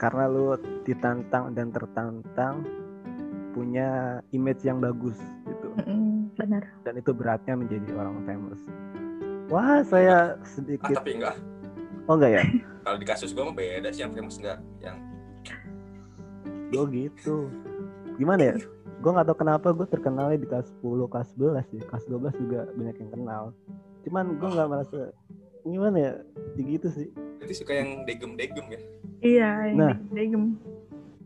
Karena 0.00 0.24
lu 0.26 0.56
ditantang 0.82 1.52
dan 1.52 1.68
tertantang 1.68 2.64
punya 3.52 4.18
image 4.32 4.64
yang 4.64 4.80
bagus 4.80 5.20
gitu. 5.44 5.68
Mm-mm, 5.76 6.32
benar. 6.34 6.64
Dan 6.82 6.96
itu 6.96 7.12
beratnya 7.12 7.52
menjadi 7.52 7.92
orang 7.92 8.24
famous. 8.24 8.60
Wah, 9.52 9.84
saya 9.84 10.38
Ah, 10.38 10.46
sedikit 10.46 10.96
tapi 10.96 11.20
enggak. 11.20 11.36
Oh 12.08 12.16
enggak 12.16 12.32
ya? 12.32 12.42
Kalau 12.86 12.96
di 12.96 13.04
kasus 13.04 13.30
gua 13.30 13.52
mah 13.52 13.56
beda 13.58 13.92
sih 13.92 14.00
yang 14.00 14.16
famous 14.16 14.40
enggak. 14.40 14.58
Yang 14.80 14.96
Gue 16.70 16.84
gitu. 16.88 17.50
gimana 18.14 18.52
ya 18.52 18.56
gue 19.00 19.10
nggak 19.10 19.26
tahu 19.26 19.38
kenapa 19.40 19.72
gue 19.72 19.88
terkenalnya 19.88 20.36
di 20.36 20.44
kelas 20.44 20.68
10 20.84 21.08
kelas 21.08 21.28
11 21.34 21.72
sih 21.72 21.80
kelas 21.82 22.04
12 22.04 22.36
juga 22.36 22.60
banyak 22.76 22.96
yang 23.00 23.10
kenal 23.10 23.42
cuman 24.04 24.36
gue 24.36 24.44
nggak 24.44 24.68
merasa 24.68 25.00
gimana 25.64 25.96
ya 25.98 26.12
ya 26.54 26.62
gitu 26.62 26.88
sih 26.92 27.08
Berarti 27.40 27.54
suka 27.56 27.72
yang 27.72 28.04
degem-degem 28.04 28.66
ya. 28.68 28.80
Iya, 29.20 29.76
Nah. 29.76 29.96
degem. 30.10 30.56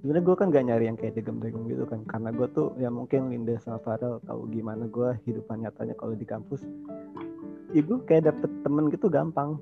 sebenarnya 0.03 0.25
gue 0.27 0.37
kan 0.37 0.47
gak 0.53 0.67
nyari 0.69 0.85
yang 0.85 0.99
kayak 1.01 1.17
degem-degem 1.17 1.65
gitu 1.65 1.89
kan 1.89 2.05
karena 2.05 2.29
gue 2.29 2.45
tuh 2.53 2.77
ya 2.77 2.93
mungkin 2.93 3.33
Linda 3.33 3.57
sama 3.57 3.81
Farel 3.81 4.21
tahu 4.29 4.53
gimana 4.53 4.85
gue 4.85 5.17
hidupan 5.25 5.65
nyatanya 5.65 5.97
kalau 5.97 6.13
di 6.13 6.27
kampus. 6.29 6.61
Ya 7.73 7.81
gue 7.81 7.99
kayak 8.05 8.29
dapet 8.29 8.51
temen 8.61 8.93
gitu 8.93 9.09
gampang. 9.09 9.57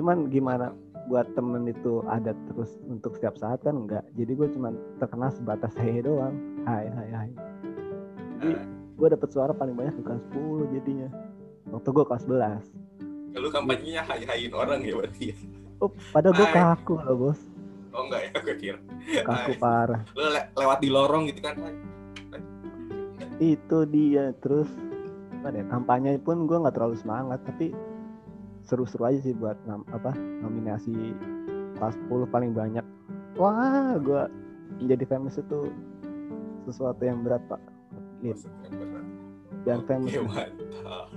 Cuman 0.00 0.32
gimana 0.32 0.72
buat 1.12 1.28
temen 1.36 1.68
itu 1.68 2.00
ada 2.08 2.32
terus 2.48 2.80
untuk 2.88 3.20
setiap 3.20 3.36
saat 3.36 3.60
kan 3.64 3.76
enggak 3.76 4.04
jadi 4.16 4.32
gue 4.32 4.48
cuman 4.56 4.76
terkenal 4.96 5.28
sebatas 5.28 5.76
hehe 5.82 6.00
doang. 6.00 6.32
Hai 6.64 6.88
hai 6.88 7.08
hai. 7.12 7.30
Jadi 8.38 8.50
gue 8.96 9.08
dapet 9.12 9.28
suara 9.28 9.52
paling 9.52 9.76
banyak 9.76 9.92
di 9.92 10.04
kelas 10.08 10.24
10 10.32 10.72
jadinya. 10.72 11.08
Waktu 11.68 11.88
gue 11.92 12.04
kelas 12.08 12.24
11 12.24 12.64
Kalau 13.28 13.48
kampanyenya 13.52 14.02
hai-hain 14.08 14.52
orang 14.56 14.80
ya 14.80 14.96
berarti 14.96 15.36
ya. 15.36 15.36
Oh 15.78 15.90
padahal 16.10 16.34
gue 16.34 16.48
kaku 16.48 16.94
loh 16.98 17.16
bos 17.18 17.40
Oh 17.88 18.06
enggak 18.06 18.20
ya, 18.22 18.38
gue 18.38 18.56
kira. 18.56 18.78
kaku 19.24 19.52
Hai. 19.52 19.58
parah 19.58 20.02
Lu 20.12 20.28
le- 20.28 20.48
lewat 20.54 20.78
di 20.78 20.88
lorong 20.88 21.26
gitu 21.26 21.40
kan. 21.40 21.54
hai. 21.58 21.74
itu 23.40 23.78
dia 23.86 24.30
terus 24.36 24.66
deh 25.40 25.64
kampanye 25.64 26.20
pun 26.20 26.44
gue 26.44 26.58
nggak 26.58 26.76
terlalu 26.76 26.94
semangat 26.94 27.40
tapi 27.40 27.72
seru-seru 28.60 29.08
aja 29.08 29.18
sih 29.18 29.32
buat 29.32 29.56
nam- 29.64 29.86
apa 29.88 30.12
nominasi 30.12 31.16
kelas 31.74 31.96
10 32.04 32.28
paling 32.28 32.52
banyak 32.52 32.84
wah 33.34 33.96
gue 33.96 34.22
menjadi 34.76 35.08
famous 35.08 35.40
itu 35.40 35.72
sesuatu 36.62 37.00
yang 37.00 37.24
berat 37.24 37.40
pak 37.48 37.62
banget. 38.20 38.38
dan 39.64 39.78
famous 39.86 40.12
mantap. 40.12 41.08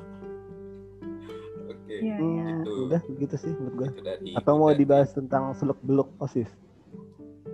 Iya, 1.94 2.16
Hmm, 2.16 2.32
iya. 2.32 2.48
Gitu. 2.58 2.72
udah 2.86 3.02
begitu 3.06 3.36
sih 3.38 3.52
menurut 3.52 3.76
gue 3.76 3.90
dari 4.02 4.32
atau 4.34 4.54
mau 4.56 4.70
dari- 4.70 4.80
dibahas 4.80 5.10
tentang 5.12 5.44
seluk 5.52 5.80
beluk 5.82 6.10
osis 6.18 6.48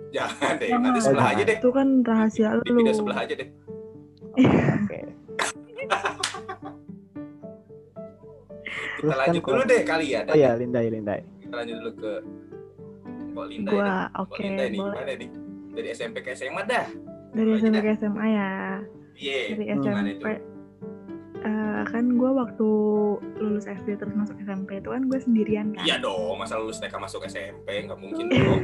Jangan 0.08 0.54
deh, 0.56 0.68
Jangan. 0.68 0.82
nanti 0.84 1.00
sebelah 1.00 1.20
Oh, 1.22 1.32
aja 1.32 1.42
deh. 1.44 1.56
Itu 1.58 1.68
kan 1.70 1.88
rahasia 2.00 2.48
Di 2.54 2.64
lu. 2.64 2.76
video 2.76 2.94
sebelah 2.94 3.18
aja 3.18 3.34
deh. 3.34 3.48
oke 4.30 4.98
Kita 5.78 5.96
Terus 8.98 9.10
kan 9.10 9.18
lanjut 9.20 9.40
dulu 9.40 9.52
kalau- 9.54 9.68
deh 9.68 9.80
kali 9.82 10.06
ya. 10.08 10.20
oh 10.24 10.36
ya 10.36 10.50
Lindai 10.54 10.86
Lindai 10.88 11.20
Kita 11.38 11.54
lanjut 11.56 11.76
dulu 11.78 11.92
ke 11.96 12.12
Mbak 13.28 13.46
Linda. 13.46 13.70
Gua, 13.70 13.92
oke, 14.18 14.40
Linda 14.40 14.64
nih 14.64 14.74
boleh. 14.74 14.94
gimana 14.96 15.12
nih? 15.14 15.30
Dari 15.70 15.88
SMP 15.92 16.16
ke 16.18 16.30
SMA 16.32 16.62
dah. 16.64 16.86
Dari 17.30 17.50
SMP 17.54 17.76
ke 17.78 17.90
SMA 17.94 18.24
ya. 18.26 18.50
Iya. 19.14 19.38
Dari 19.48 19.64
Hmm. 19.68 19.78
Gimana 19.78 20.08
SMP. 20.10 20.28
Kan 21.88 22.04
gue 22.10 22.30
waktu 22.30 22.68
lulus 23.36 23.64
SD 23.64 23.96
terus 23.96 24.12
masuk 24.12 24.36
SMP 24.38 24.76
itu 24.76 24.88
kan 24.88 25.02
gue 25.02 25.18
sendirian 25.18 25.72
kan. 25.72 25.82
Iya 25.82 25.96
dong, 25.98 26.36
masa 26.36 26.56
lulus 26.56 26.76
TK 26.76 26.94
masuk 26.94 27.24
SMP 27.24 27.64
nggak 27.82 27.96
mungkin 27.96 28.28
dong. 28.32 28.62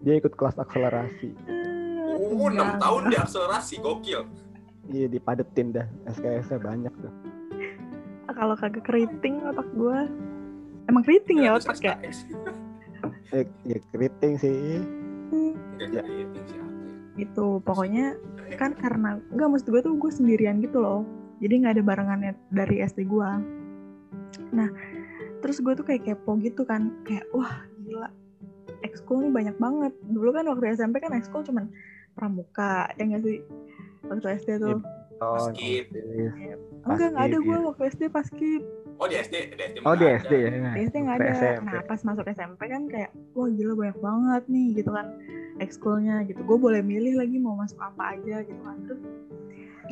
dia 0.00 0.16
ikut 0.16 0.32
kelas 0.32 0.56
akselerasi 0.56 1.28
6 1.36 2.32
enggak, 2.32 2.80
tahun 2.80 3.00
enggak. 3.02 3.10
di 3.10 3.18
akselerasi 3.18 3.74
gokil. 3.78 4.20
iya 4.88 5.06
dipadetin 5.06 5.70
dah 5.70 5.84
SKS 6.08 6.50
nya 6.50 6.58
banyak 6.58 6.94
tuh 6.96 7.12
Kalau 8.30 8.54
kagak 8.54 8.86
keriting 8.86 9.42
otak 9.42 9.66
gue. 9.70 9.98
Emang 10.86 11.02
keriting 11.02 11.44
ya 11.44 11.54
Terus 11.54 11.66
otak 11.68 11.82
ya? 11.82 11.94
Eh, 13.32 13.44
ya 13.62 13.76
keriting 13.90 14.32
sih 14.36 14.80
Nggak 15.76 15.90
Ya. 15.92 16.02
keriting 16.02 16.46
ya? 16.48 16.64
Gitu. 17.18 17.62
Pokoknya 17.62 18.14
kan 18.58 18.74
karena 18.74 19.18
enggak 19.30 19.48
maksud 19.50 19.68
gue 19.70 19.80
tuh 19.82 19.94
gue 19.98 20.10
sendirian 20.12 20.58
gitu 20.62 20.82
loh. 20.82 21.02
Jadi 21.40 21.64
nggak 21.64 21.74
ada 21.80 21.84
barengannya 21.84 22.32
dari 22.52 22.84
SD 22.84 23.08
gue. 23.08 23.30
Nah, 24.52 24.68
terus 25.40 25.58
gue 25.62 25.72
tuh 25.72 25.86
kayak 25.86 26.04
kepo 26.04 26.36
gitu 26.42 26.62
kan, 26.68 26.92
kayak 27.08 27.24
wah 27.32 27.64
gila, 27.80 28.12
ekskul 28.84 29.24
nih 29.24 29.32
banyak 29.32 29.56
banget. 29.56 29.92
Dulu 30.04 30.30
kan 30.36 30.44
waktu 30.52 30.76
SMP 30.76 31.00
kan 31.00 31.16
ekskul 31.16 31.40
cuman 31.42 31.72
pramuka, 32.12 32.92
ya 32.94 33.02
nggak 33.08 33.22
sih? 33.24 33.40
Waktu 34.04 34.26
SD 34.42 34.48
tuh. 34.60 34.78
Oh. 35.20 35.52
Enggak, 36.88 37.08
nggak 37.12 37.26
ada 37.28 37.38
gue 37.40 37.56
iya. 37.56 37.66
waktu 37.68 37.82
SD 37.92 38.02
pas 38.08 38.24
skip. 38.24 38.62
Oh 39.00 39.08
di 39.08 39.16
SD, 39.16 39.52
di 39.52 39.64
SD. 39.64 39.78
Oh 39.84 39.96
di. 39.96 40.04
SD 40.08 40.32
ya? 40.32 40.50
Di 40.76 40.80
SD 40.88 40.96
nggak 41.04 41.16
ada. 41.20 41.28
SMP. 41.36 41.68
Nah, 41.68 41.82
pas 41.84 42.00
masuk 42.04 42.24
SMP 42.28 42.60
kan 42.68 42.82
kayak, 42.88 43.10
wah 43.32 43.48
gila 43.48 43.72
banyak 43.76 43.98
banget 44.00 44.42
nih 44.48 44.66
gitu 44.80 44.90
kan 44.92 45.08
ekskulnya 45.60 46.24
gitu. 46.26 46.40
Gue 46.42 46.58
boleh 46.58 46.80
milih 46.80 47.20
lagi 47.20 47.36
mau 47.36 47.54
masuk 47.54 47.78
apa 47.78 48.16
aja 48.16 48.42
gitu 48.42 48.60
kan. 48.64 48.76
Terus, 48.88 49.00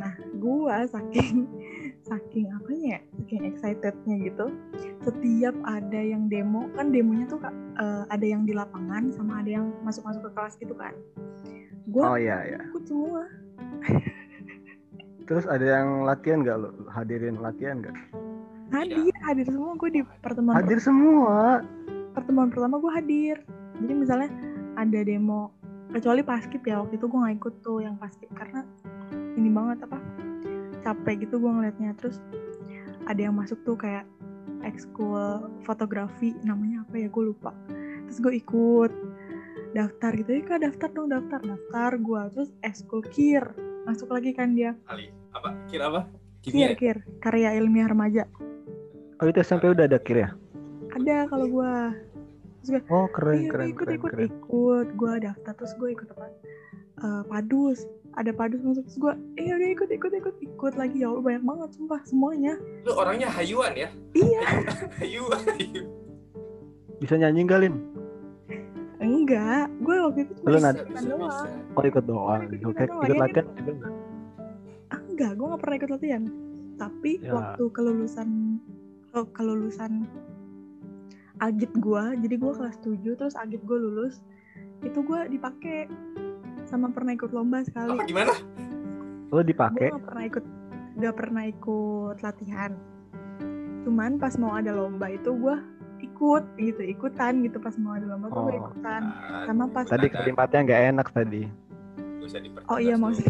nah 0.00 0.12
gue 0.16 0.76
saking 0.88 1.46
saking 2.08 2.46
apanya 2.56 2.98
ya, 2.98 3.00
saking 3.22 3.42
excitednya 3.44 4.16
gitu. 4.24 4.46
Setiap 5.04 5.54
ada 5.68 6.00
yang 6.00 6.26
demo 6.32 6.66
kan 6.72 6.90
demonya 6.90 7.28
tuh 7.28 7.40
eh, 7.44 8.04
ada 8.08 8.26
yang 8.26 8.48
di 8.48 8.56
lapangan 8.56 9.12
sama 9.12 9.44
ada 9.44 9.60
yang 9.60 9.66
masuk-masuk 9.84 10.26
ke 10.26 10.30
kelas 10.32 10.54
gitu 10.56 10.74
kan. 10.74 10.96
Gue 11.88 12.04
Oh 12.04 12.16
iya 12.16 12.44
iya. 12.48 12.60
ikut 12.72 12.84
semua. 12.88 13.28
Terus 15.28 15.44
ada 15.44 15.60
yang 15.60 16.08
latihan 16.08 16.40
nggak 16.40 16.56
lo? 16.56 16.70
Hadirin 16.88 17.36
latihan 17.44 17.84
nggak? 17.84 17.96
Hadir, 18.68 19.16
hadir 19.24 19.46
semua 19.48 19.72
gue 19.80 19.90
di 19.92 20.00
pertemuan 20.20 20.60
Hadir 20.60 20.76
semua. 20.80 21.64
pertemuan 22.12 22.50
pertama 22.50 22.82
gue 22.82 22.92
hadir 22.92 23.36
jadi 23.78 23.92
misalnya 23.94 24.30
ada 24.74 25.00
demo 25.06 25.54
kecuali 25.92 26.20
paskip 26.20 26.62
ya 26.68 26.84
waktu 26.84 27.00
itu 27.00 27.06
gue 27.08 27.18
nggak 27.18 27.36
ikut 27.40 27.54
tuh 27.64 27.78
yang 27.80 27.96
paskip 27.96 28.28
karena 28.36 28.64
ini 29.40 29.48
banget 29.48 29.84
apa 29.88 29.98
capek 30.84 31.24
gitu 31.26 31.40
gue 31.40 31.50
ngeliatnya 31.50 31.96
terus 31.96 32.20
ada 33.08 33.20
yang 33.20 33.34
masuk 33.36 33.56
tuh 33.64 33.76
kayak 33.76 34.04
ekskul 34.66 35.48
fotografi 35.64 36.36
namanya 36.44 36.84
apa 36.84 37.00
ya 37.00 37.08
gue 37.08 37.24
lupa 37.32 37.56
terus 38.08 38.18
gue 38.20 38.34
ikut 38.36 38.92
daftar 39.76 40.10
gitu 40.16 40.30
ya 40.40 40.42
kak 40.44 40.60
daftar 40.64 40.88
dong 40.92 41.08
daftar 41.12 41.40
daftar 41.44 41.90
gue 41.96 42.22
terus 42.36 42.50
ekskul 42.64 43.00
kir 43.08 43.44
masuk 43.88 44.12
lagi 44.12 44.36
kan 44.36 44.52
dia 44.52 44.76
Ali. 44.88 45.08
Apa? 45.32 45.56
Kira 45.68 45.88
apa? 45.88 46.02
kir 46.44 46.52
Kimia. 46.52 46.76
kir 46.76 46.96
karya 47.20 47.56
ilmiah 47.56 47.88
remaja 47.88 48.24
Oh 49.18 49.26
itu 49.26 49.42
SMP 49.42 49.66
udah 49.66 49.90
ada 49.90 49.98
kir 49.98 50.22
ya? 50.22 50.30
ada 50.94 51.26
kalau 51.26 51.46
gue 51.50 51.72
Oh 52.86 53.06
keren 53.08 53.38
iya, 53.38 53.48
keren 53.48 53.66
ikut 53.68 53.78
keren 53.80 53.96
ikut 53.96 54.10
keren. 54.10 54.28
ikut 54.28 54.88
gue 54.94 55.12
daftar 55.20 55.52
terus 55.54 55.72
gue 55.74 55.88
ikut 55.92 56.08
apa 56.10 56.26
Eh, 56.98 57.22
padus 57.24 57.86
ada 58.12 58.34
padus 58.34 58.58
masuk 58.58 58.82
terus 58.82 58.98
gue 58.98 59.12
eh 59.38 59.46
udah 59.48 59.70
ikut 59.70 59.86
ikut 59.88 60.10
ikut 60.12 60.34
ikut 60.42 60.74
lagi 60.74 60.98
ya 60.98 61.06
Allah 61.06 61.22
banyak 61.22 61.44
banget 61.46 61.68
sumpah 61.72 62.00
semuanya 62.02 62.58
Lu 62.82 62.90
orangnya 62.92 63.30
hayuan 63.30 63.70
ya? 63.72 63.86
iya 64.12 64.42
Hayu, 64.98 65.22
hayu. 65.30 65.82
Bisa 66.98 67.14
nyanyi 67.14 67.46
nggak 67.46 67.60
Lin? 67.62 67.74
enggak 68.98 69.70
gue 69.78 69.94
waktu 69.96 70.20
itu 70.26 70.32
cuma 70.42 70.50
Lu 70.50 70.58
ikut 70.58 71.06
doang 71.06 71.46
Oh 71.70 71.84
ikut 71.86 72.04
doang. 72.04 72.40
Ikut 72.50 72.66
Oke 72.66 72.82
doang, 72.82 73.06
ikut 73.06 73.14
latihan 73.14 73.46
latihan 73.46 73.46
juga? 73.62 73.88
Ah, 74.90 75.00
enggak 75.06 75.30
gue 75.32 75.46
nggak 75.46 75.60
pernah 75.62 75.76
ikut 75.78 75.90
latihan 75.94 76.22
tapi 76.74 77.12
Ya. 77.18 77.30
waktu 77.30 77.62
kelulusan 77.70 78.28
oh, 79.12 79.26
kelulusan 79.30 80.02
agit 81.38 81.70
gue 81.72 82.04
jadi 82.20 82.34
gue 82.34 82.52
kelas 82.52 82.76
7 82.82 82.98
terus 83.14 83.34
agit 83.34 83.62
gue 83.62 83.78
lulus 83.78 84.20
itu 84.82 84.98
gue 84.98 85.20
dipakai 85.28 85.86
sama 86.64 86.90
pernah 86.90 87.14
ikut 87.14 87.30
lomba 87.30 87.64
sekali 87.64 87.96
Apa 87.96 88.04
gimana? 88.04 88.34
Lo 89.30 89.40
gue 89.40 89.44
dipakai? 89.46 89.88
gak 89.90 90.04
pernah 90.04 90.24
ikut 90.24 90.44
gak 90.98 91.14
pernah 91.16 91.42
ikut 91.46 92.16
latihan 92.20 92.72
cuman 93.82 94.18
pas 94.18 94.34
mau 94.36 94.52
ada 94.52 94.74
lomba 94.74 95.08
itu 95.08 95.30
gue 95.32 95.56
ikut 95.98 96.44
gitu 96.58 96.82
ikutan 96.84 97.42
gitu 97.42 97.58
pas 97.58 97.74
mau 97.78 97.94
ada 97.94 98.06
lomba 98.06 98.28
tuh 98.28 98.42
gue 98.44 98.54
Oh. 98.54 98.60
ikutan 98.68 99.02
sama 99.46 99.64
pas 99.70 99.86
Tadi 99.86 100.06
kalimatnya 100.08 100.60
nggak 100.62 100.82
enak 100.94 101.08
tadi. 101.10 101.42
Oh 102.68 102.76
iya 102.76 102.98
sih 103.14 103.26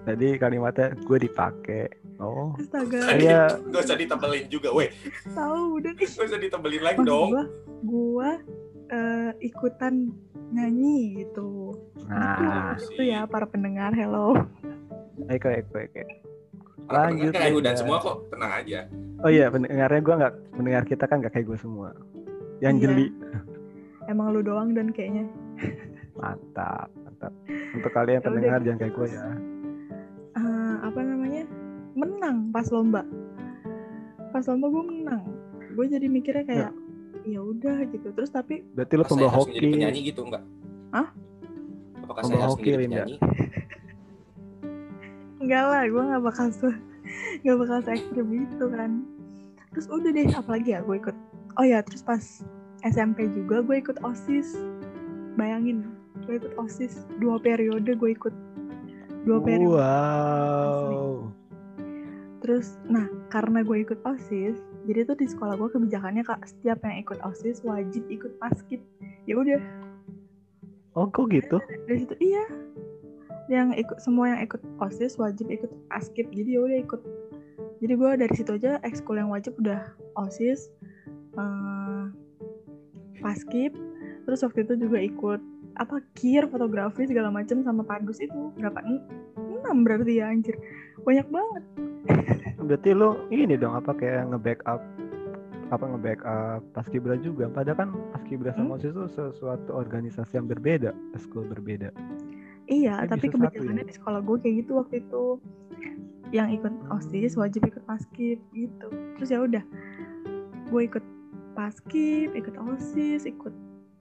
Tadi 0.00 0.28
kalimatnya 0.36 0.96
gue 0.98 1.18
dipakai. 1.20 1.86
Oh. 2.20 2.52
astaga 2.54 3.00
Saya 3.02 3.48
Gak 3.64 3.82
usah 3.82 3.96
ditebelin 3.96 4.44
juga, 4.46 4.68
weh. 4.70 4.92
tahu 5.32 5.80
udah 5.80 5.90
nih 5.90 6.04
Gak 6.06 6.26
usah 6.26 6.38
ditebelin 6.38 6.82
lagi 6.82 7.00
dong. 7.02 7.28
gue 7.30 7.44
gue 7.82 8.30
eh, 8.88 9.30
ikutan 9.42 10.12
nyanyi 10.50 10.98
gitu 11.18 11.72
nah, 12.04 12.74
gitu, 12.74 12.92
gitu 12.92 13.02
ya 13.06 13.24
para 13.24 13.46
pendengar 13.46 13.90
hello 13.90 14.34
Eko 15.26 15.48
Eko 15.48 15.76
Eko. 15.78 16.00
Para 16.82 17.06
Lanjut, 17.06 17.30
pendengar 17.30 17.40
kayak 17.40 17.54
udah 17.56 17.72
semua 17.74 17.96
kok, 17.98 18.16
tenang 18.28 18.52
aja. 18.52 18.80
Oh 19.18 19.28
iya 19.28 19.46
pendengarnya 19.46 20.00
gue 20.00 20.14
nggak 20.16 20.34
pendengar 20.52 20.82
kita 20.84 21.04
kan 21.04 21.16
nggak 21.18 21.32
kayak 21.32 21.46
gue 21.46 21.58
semua. 21.58 21.88
Yang 22.58 22.74
Iya. 22.74 22.82
jeli. 22.82 23.06
emang 24.06 24.26
lu 24.30 24.42
doang 24.42 24.72
dan 24.72 24.90
kayaknya 24.90 25.24
Mantap 26.14 26.90
mantap. 26.98 27.32
Untuk 27.70 27.90
kalian 27.90 28.18
Ya 28.18 28.26
pendengar 28.26 28.58
jangan 28.60 28.78
kayak 28.78 28.92
gue 28.92 29.06
ya. 29.08 29.22
eh, 30.32 30.74
apa 30.82 30.98
namanya 30.98 31.19
menang 32.00 32.48
pas 32.48 32.64
lomba 32.72 33.04
pas 34.32 34.44
lomba 34.48 34.66
gue 34.72 34.84
menang 34.88 35.22
gue 35.76 35.86
jadi 35.86 36.06
mikirnya 36.08 36.44
kayak 36.48 36.72
ya 37.28 37.44
udah 37.44 37.84
gitu 37.92 38.08
terus 38.16 38.32
tapi 38.32 38.64
Berarti 38.72 38.94
lo 38.96 39.04
pembawa 39.04 39.44
jadi 39.44 39.44
hoki. 39.44 39.72
penyanyi 39.76 40.00
gitu 40.08 40.24
enggak? 40.24 40.44
Hah? 40.90 41.08
Apakah 42.00 42.22
Lomba 42.24 42.32
saya 42.32 42.42
harus 42.42 42.54
hoki, 42.56 42.70
penyanyi? 42.74 43.14
Enggak 45.40 45.64
lah, 45.72 45.82
gue 45.88 46.02
gak 46.04 46.24
bakal 46.24 46.46
se 46.52 46.68
gak 47.44 47.56
bakal 47.56 47.78
se 47.80 47.90
ekstrim 47.96 48.28
itu 48.34 48.64
kan. 48.68 48.90
Terus 49.72 49.86
udah 49.88 50.10
deh, 50.12 50.28
apalagi 50.36 50.76
ya 50.76 50.80
gue 50.84 50.96
ikut. 51.00 51.16
Oh 51.56 51.64
ya, 51.64 51.80
terus 51.80 52.04
pas 52.04 52.22
SMP 52.84 53.24
juga 53.32 53.64
gue 53.64 53.76
ikut 53.80 53.96
OSIS. 54.04 54.58
Bayangin, 55.38 55.88
gue 56.28 56.36
ikut 56.36 56.52
OSIS 56.60 57.08
dua 57.22 57.40
periode 57.40 57.88
gue 57.88 58.10
ikut 58.12 58.34
dua 59.24 59.38
periode. 59.40 59.80
Wow. 59.80 61.32
Terus, 62.50 62.82
nah 62.82 63.06
karena 63.30 63.62
gue 63.62 63.86
ikut 63.86 64.02
OSIS, 64.02 64.58
jadi 64.90 65.06
tuh 65.06 65.14
di 65.14 65.30
sekolah 65.30 65.54
gue 65.54 65.70
kebijakannya 65.70 66.26
kak 66.26 66.42
setiap 66.50 66.82
yang 66.82 66.98
ikut 66.98 67.22
OSIS 67.22 67.62
wajib 67.62 68.02
ikut 68.10 68.42
paskib. 68.42 68.82
Ya 69.30 69.38
udah, 69.38 69.62
Oh, 70.98 71.06
kok 71.06 71.30
gitu? 71.30 71.62
dari 71.86 72.02
situ 72.02 72.18
iya. 72.18 72.42
Yang 73.46 73.86
ikut 73.86 73.98
semua 74.02 74.34
yang 74.34 74.42
ikut 74.42 74.58
OSIS 74.82 75.14
wajib 75.22 75.46
ikut 75.46 75.70
paskib. 75.86 76.26
Jadi 76.34 76.58
ya 76.58 76.60
udah 76.66 76.78
ikut. 76.82 77.00
Jadi 77.78 77.92
gue 77.94 78.10
dari 78.18 78.34
situ 78.34 78.50
aja 78.58 78.82
ekskul 78.82 79.22
yang 79.22 79.30
wajib 79.30 79.54
udah 79.62 79.86
OSIS, 80.18 80.74
paskib. 83.22 83.78
Terus 84.26 84.42
waktu 84.42 84.66
itu 84.66 84.74
juga 84.90 84.98
ikut 84.98 85.40
apa 85.78 86.02
kir 86.18 86.50
fotografi 86.50 87.06
segala 87.06 87.30
macam 87.30 87.62
sama 87.62 87.86
padus 87.86 88.18
itu 88.18 88.50
berapa 88.58 88.82
En- 88.82 89.06
enam 89.38 89.86
berarti 89.86 90.18
ya 90.18 90.34
anjir 90.34 90.58
banyak 91.04 91.28
banget 91.28 91.64
Berarti 92.66 92.90
lo 92.92 93.26
ini 93.32 93.56
dong 93.56 93.74
apa 93.74 93.96
kayak 93.96 94.30
nge-backup 94.30 94.80
apa 95.70 95.84
nge-backup 95.86 96.60
paskibra 96.74 97.14
juga. 97.22 97.46
Padahal 97.48 97.78
kan 97.78 97.90
paskibra 98.14 98.50
sama 98.52 98.74
Hmm? 98.74 98.82
OSIS 98.82 98.92
itu 98.92 99.04
sesuatu 99.10 99.70
organisasi 99.70 100.32
yang 100.36 100.46
berbeda, 100.50 100.90
school 101.16 101.46
berbeda. 101.46 101.94
Iya, 102.70 103.06
Kan 103.06 103.18
tapi 103.18 103.26
kebijakannya 103.34 103.82
ya? 103.86 103.90
di 103.90 103.94
sekolah 103.94 104.20
gue 104.22 104.36
kayak 104.42 104.54
gitu 104.66 104.72
waktu 104.78 104.94
itu. 105.02 105.24
Yang 106.30 106.62
ikut 106.62 106.74
OSIS 106.94 107.34
wajib 107.34 107.66
ikut 107.66 107.82
paskib 107.86 108.38
gitu. 108.54 108.88
Terus 109.18 109.28
ya 109.30 109.38
udah, 109.42 109.64
gue 110.70 110.82
ikut 110.86 111.04
paskib, 111.58 112.34
ikut 112.38 112.54
OSIS, 112.54 113.26
ikut 113.26 113.54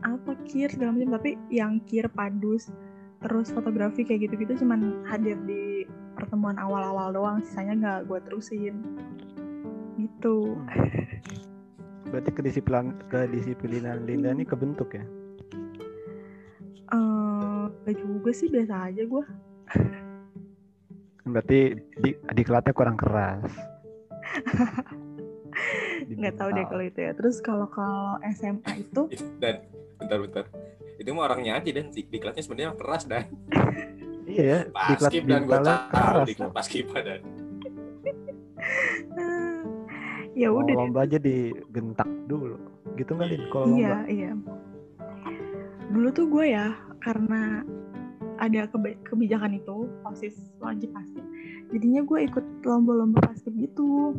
apa 0.05 0.37
kir 0.45 0.69
segala 0.69 0.93
macam. 0.97 1.17
Tapi 1.17 1.37
yang 1.49 1.81
kir 1.89 2.05
padus, 2.13 2.69
terus 3.25 3.49
fotografi 3.49 4.05
kayak 4.05 4.29
gitu-gitu 4.29 4.61
cuman 4.65 5.01
hadir 5.09 5.37
di 5.49 5.68
pertemuan 6.29 6.61
awal-awal 6.61 7.09
doang. 7.09 7.41
Sisanya 7.41 7.73
nggak 7.73 7.99
gue 8.05 8.19
terusin. 8.21 8.85
Gitu. 9.97 10.61
Berarti 12.13 12.29
kedisiplinan 12.29 13.01
kedisiplinan 13.09 14.05
Linda 14.05 14.29
ini 14.29 14.45
kebentuk 14.45 14.93
ya. 14.93 15.01
Eh, 16.93 17.63
gak 17.81 17.97
juga 17.97 18.29
sih 18.29 18.45
biasa 18.45 18.93
aja 18.93 19.01
gue. 19.09 19.25
Berarti 21.33 21.59
di 21.97 22.13
diklatnya 22.37 22.77
kurang 22.77 22.93
keras. 23.01 23.49
Di 26.05 26.13
Nggak 26.21 26.37
tahu 26.37 26.49
deh 26.53 26.65
kalau 26.69 26.83
itu 26.85 26.99
ya. 27.09 27.17
Terus 27.17 27.41
kalau 27.41 27.65
kalau 27.73 28.21
SMA 28.37 28.85
itu 28.85 29.09
Dan 29.41 29.65
bentar-bentar. 29.97 30.45
Itu 31.01 31.09
mah 31.17 31.25
orangnya 31.25 31.57
aja 31.57 31.73
dan 31.73 31.89
di, 31.89 32.05
di 32.05 32.17
kelasnya 32.21 32.45
sebenarnya 32.45 32.77
keras 32.77 33.09
dan 33.09 33.33
Iya 34.29 34.43
ya, 34.45 34.59
diklat 34.63 34.99
paskib 35.01 35.23
dan 35.25 35.41
gue 35.41 35.57
tahu 35.57 35.65
keras. 35.89 36.27
di 36.27 36.33
kelas 36.33 36.53
paskib 36.53 36.85
dan 36.93 37.21
eh, 39.17 39.59
ya 40.35 40.47
udah 40.49 40.65
deh. 40.67 40.75
lomba 40.77 40.99
aja 41.03 41.17
digentak 41.17 42.09
dulu. 42.25 42.55
Gitu 42.93 43.09
nggak 43.09 43.27
Lin? 43.27 43.43
Kalau 43.49 43.65
Iya, 43.67 43.89
lomba? 43.89 43.99
iya. 44.07 44.31
Dulu 45.89 46.07
tuh 46.11 46.25
gue 46.29 46.45
ya, 46.47 46.67
karena 47.01 47.65
ada 48.37 48.69
kebijakan 49.03 49.57
itu, 49.57 49.77
OSIS 50.05 50.37
wajib 50.59 50.93
paskib. 50.93 51.25
Jadinya 51.69 52.01
gue 52.01 52.19
ikut 52.23 52.45
lomba-lomba 52.61 53.19
paskib 53.25 53.57
gitu. 53.57 54.15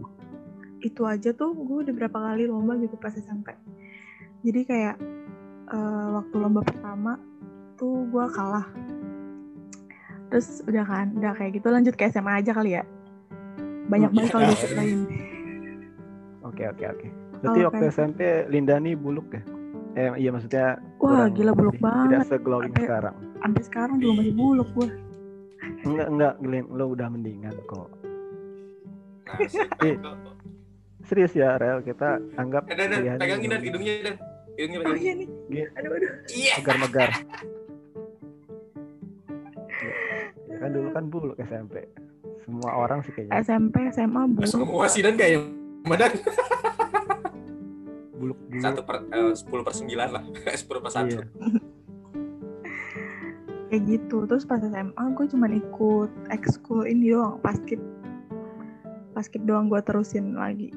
Itu 0.80 1.04
aja 1.04 1.30
tuh 1.30 1.54
gue 1.54 1.86
udah 1.86 1.94
berapa 1.94 2.18
kali 2.18 2.44
lomba 2.44 2.74
gitu 2.76 2.96
pas 2.96 3.12
SMP. 3.12 3.54
Jadi 4.42 4.60
kayak 4.64 4.96
eh, 5.70 6.06
waktu 6.10 6.36
lomba 6.36 6.60
pertama 6.60 7.16
tuh 7.76 8.04
gue 8.06 8.24
kalah. 8.34 8.66
Terus 10.30 10.62
udah 10.62 10.84
kan, 10.84 11.06
udah 11.12 11.32
kayak 11.34 11.52
gitu 11.52 11.68
lanjut 11.68 11.94
ke 11.94 12.06
SMA 12.06 12.32
aja 12.36 12.52
kali 12.52 12.70
ya. 12.72 12.82
Banyak 13.86 14.10
banget 14.10 14.30
kalau 14.30 14.46
diceritain. 14.46 15.00
Oke 16.42 16.62
oke 16.64 16.84
oke. 16.88 17.08
Berarti 17.40 17.60
waktu 17.62 17.82
kayak- 17.82 17.92
SMP 17.92 18.20
Linda 18.46 18.76
nih 18.76 18.94
buluk 18.94 19.26
ya? 19.28 19.42
Eh 19.92 20.08
iya 20.16 20.30
maksudnya 20.30 20.78
Wah, 20.96 21.26
kurang 21.26 21.34
gila 21.34 21.50
buluk 21.50 21.74
lebih 21.74 21.82
banget. 21.82 22.06
Tidak 22.06 22.22
se-glowing 22.28 22.70
Sampai- 22.70 22.86
sekarang. 22.86 23.16
Sampai 23.36 23.62
sekarang 23.64 23.96
juga 23.98 24.12
masih 24.16 24.34
buluk 24.34 24.68
gue. 24.72 24.88
Enggak 25.82 26.08
enggak 26.08 26.34
Lin, 26.40 26.64
lo 26.70 26.84
udah 26.88 27.08
mendingan 27.08 27.54
kok. 27.66 27.88
Eh, 29.80 29.96
Serius 31.02 31.32
ya 31.32 31.56
Rel, 31.56 31.80
kita 31.80 32.20
anggap 32.36 32.66
Eh, 32.66 32.76
dan, 32.76 32.86
dan, 32.86 32.98
kuliah 32.98 33.14
ini 33.14 33.20
pegangin 33.20 33.48
dan 33.48 33.60
hidungnya 33.60 33.94
dan 34.00 34.14
hidungnya 34.52 34.78
Oh 34.78 34.84
pegangin. 34.84 35.00
iya 35.00 35.12
nih. 35.16 35.28
Iya. 35.48 35.66
Aduh, 35.72 35.90
aduh. 35.90 36.10
Iya. 36.30 36.52
megar-megar. 36.56 37.10
Ya 37.10 37.18
kan 40.60 40.70
dulu 40.76 40.88
kan 40.92 41.04
buluk 41.08 41.36
SMP. 41.40 41.88
Semua 42.44 42.70
orang 42.76 43.00
sih 43.02 43.12
kayaknya 43.16 43.40
SMP, 43.40 43.76
SMA, 43.96 44.22
buluk. 44.28 44.48
Semua 44.48 44.84
sih 44.92 45.00
dan 45.00 45.16
kayak 45.16 45.40
Madan 45.80 46.12
buluk-buluk. 48.20 48.60
satu 48.60 48.80
per 48.84 48.96
eh, 49.08 49.32
sepuluh 49.32 49.64
per 49.64 49.72
sembilan 49.72 50.08
lah 50.12 50.24
sepuluh 50.60 50.80
per 50.84 50.92
satu. 50.92 51.16
Iya. 51.16 51.24
Kayak 53.70 53.86
gitu. 53.86 54.26
Terus 54.26 54.42
pas 54.42 54.58
SMA 54.58 55.04
gue 55.14 55.26
cuman 55.30 55.54
ikut 55.54 56.10
ekskul 56.34 56.90
ini 56.90 57.14
doang, 57.14 57.38
paskib. 57.38 57.78
Paskib 59.14 59.46
doang 59.46 59.70
gue 59.70 59.78
terusin 59.86 60.34
lagi. 60.34 60.74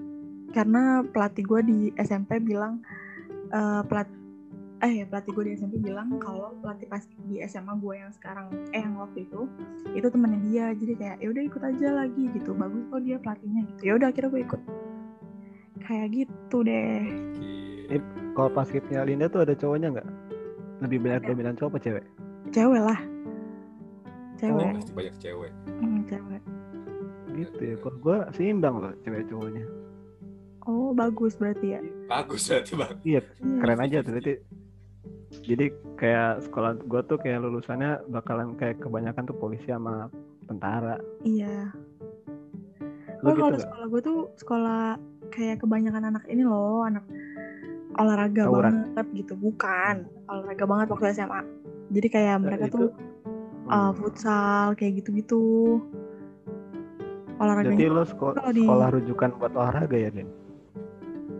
Karena 0.54 1.02
pelatih 1.02 1.42
gue 1.42 1.62
di 1.66 1.80
SMP 1.98 2.38
bilang, 2.38 2.86
eh 3.50 3.82
pelat 3.90 4.06
eh 4.84 5.00
ya 5.00 5.06
pelatih 5.08 5.32
gue 5.32 5.44
di 5.48 5.52
SMP 5.56 5.80
bilang 5.80 6.12
kalau 6.20 6.60
pelatih 6.60 6.86
paskib 6.86 7.16
di 7.24 7.40
SMA 7.44 7.72
gue 7.74 7.96
yang 7.96 8.12
sekarang 8.12 8.52
eh 8.70 8.84
yang 8.84 9.00
waktu 9.00 9.24
itu 9.24 9.48
itu 9.90 10.08
temennya 10.12 10.40
dia 10.44 10.66
jadi 10.76 10.94
kayak 10.94 11.18
ya 11.18 11.28
udah 11.32 11.44
ikut 11.48 11.62
aja 11.64 11.88
lagi 11.96 12.24
gitu 12.30 12.52
bagus 12.52 12.84
kok 12.86 13.00
dia 13.00 13.16
pelatihnya 13.18 13.62
gitu 13.72 13.82
ya 13.82 13.94
udah 13.96 14.08
akhirnya 14.12 14.30
gue 14.30 14.42
ikut 14.44 14.62
kayak 15.82 16.08
gitu 16.14 16.58
deh 16.62 17.00
Kalau 18.34 18.50
paskibnya 18.50 19.06
Linda 19.06 19.30
tuh 19.30 19.46
ada 19.46 19.54
cowoknya 19.54 19.94
nggak? 19.94 20.08
Lebih 20.82 20.98
banyak 21.00 21.22
Ada. 21.22 21.30
dominan 21.30 21.54
cowok 21.54 21.70
apa 21.70 21.80
cewek? 21.80 22.06
cewek 22.50 22.82
lah 22.82 23.00
Oh, 23.00 24.38
cewek 24.42 24.74
pasti 24.76 24.92
banyak 24.92 25.16
cewek. 25.22 25.52
Hmm, 25.70 26.00
cewek 26.04 26.42
Gitu 27.32 27.62
ya. 27.64 27.76
Kalau 27.80 27.98
gue 28.02 28.18
seimbang 28.34 28.76
loh 28.82 28.94
cewek 29.00 29.24
cowoknya. 29.30 29.66
oh 30.66 30.92
bagus 30.92 31.38
berarti 31.38 31.78
ya 31.78 31.82
Bagus 32.10 32.50
berarti 32.50 32.74
bang. 32.74 32.94
Iya, 33.06 33.22
Iya. 33.22 33.56
keren 33.62 33.80
aja 33.80 33.98
tuh. 34.02 34.14
Jadi, 35.34 35.42
jadi 35.46 35.66
kayak 35.98 36.46
sekolah 36.46 36.78
gue 36.80 37.02
tuh 37.04 37.18
kayak 37.18 37.42
lulusannya 37.42 38.06
bakalan 38.08 38.54
kayak 38.54 38.78
kebanyakan 38.78 39.26
tuh 39.26 39.34
polisi 39.34 39.66
sama 39.66 40.08
tentara. 40.46 41.02
Iya. 41.24 41.74
Lu 43.24 43.28
Oh, 43.28 43.34
gitu 43.34 43.42
kalau 43.42 43.58
sekolah 43.58 43.86
gue 43.88 44.02
tuh 44.04 44.20
sekolah 44.36 44.82
kayak 45.30 45.58
kebanyakan 45.60 46.04
anak 46.12 46.24
ini 46.28 46.44
loh, 46.44 46.84
anak 46.84 47.02
olahraga 47.96 48.46
Tawuran. 48.46 48.74
banget 48.94 49.08
gitu. 49.16 49.34
Bukan, 49.34 49.96
olahraga 50.28 50.64
banget 50.66 50.88
waktu 50.92 51.06
SMA. 51.14 51.42
Jadi 51.90 52.08
kayak 52.10 52.38
mereka 52.40 52.66
itu- 52.68 52.78
tuh 52.78 52.90
uh, 53.66 53.90
Hmm. 53.90 53.94
futsal 53.96 54.76
kayak 54.76 55.02
gitu-gitu. 55.02 55.80
Jadi 57.34 57.42
Olahraganya 57.42 57.90
lo 57.90 58.04
sekolah, 58.06 58.36
kalau 58.38 58.52
di- 58.54 58.62
sekolah 58.62 58.88
rujukan 58.94 59.30
buat 59.36 59.54
olahraga 59.58 59.98
ya, 59.98 60.10
Den? 60.12 60.30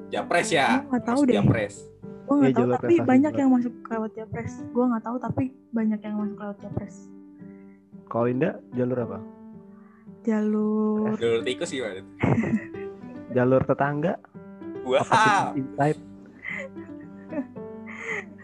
Japres 0.10 0.50
ya. 0.50 0.82
Gua 0.82 0.90
nggak 0.90 1.04
tahu 1.06 1.22
deh. 1.26 1.36
Japres. 1.38 1.76
Gue 2.24 2.34
nggak 2.34 2.50
Iya, 2.50 2.56
tahu 2.56 2.64
jalur 2.64 2.76
tapi 2.78 2.94
banyak 3.04 3.32
juga. 3.32 3.40
yang 3.40 3.50
masuk 3.52 3.74
lewat 3.86 4.12
Japres. 4.14 4.54
Gue 4.70 4.86
nggak 4.86 5.04
tahu 5.04 5.18
tapi 5.18 5.44
banyak 5.70 6.00
yang 6.00 6.16
masuk 6.16 6.38
lewat 6.38 6.58
Japres. 6.60 6.96
Kalau 8.06 8.26
Linda 8.26 8.50
jalur 8.72 9.00
apa? 9.02 9.20
Jalur 10.24 11.16
Jalur 11.16 11.42
tikus 11.42 11.70
gimana? 11.70 12.02
Jalur 13.36 13.62
tetangga? 13.62 14.14
Wah. 14.84 15.02
Apa 15.02 15.14
sih 15.14 15.34
inside? 15.60 16.00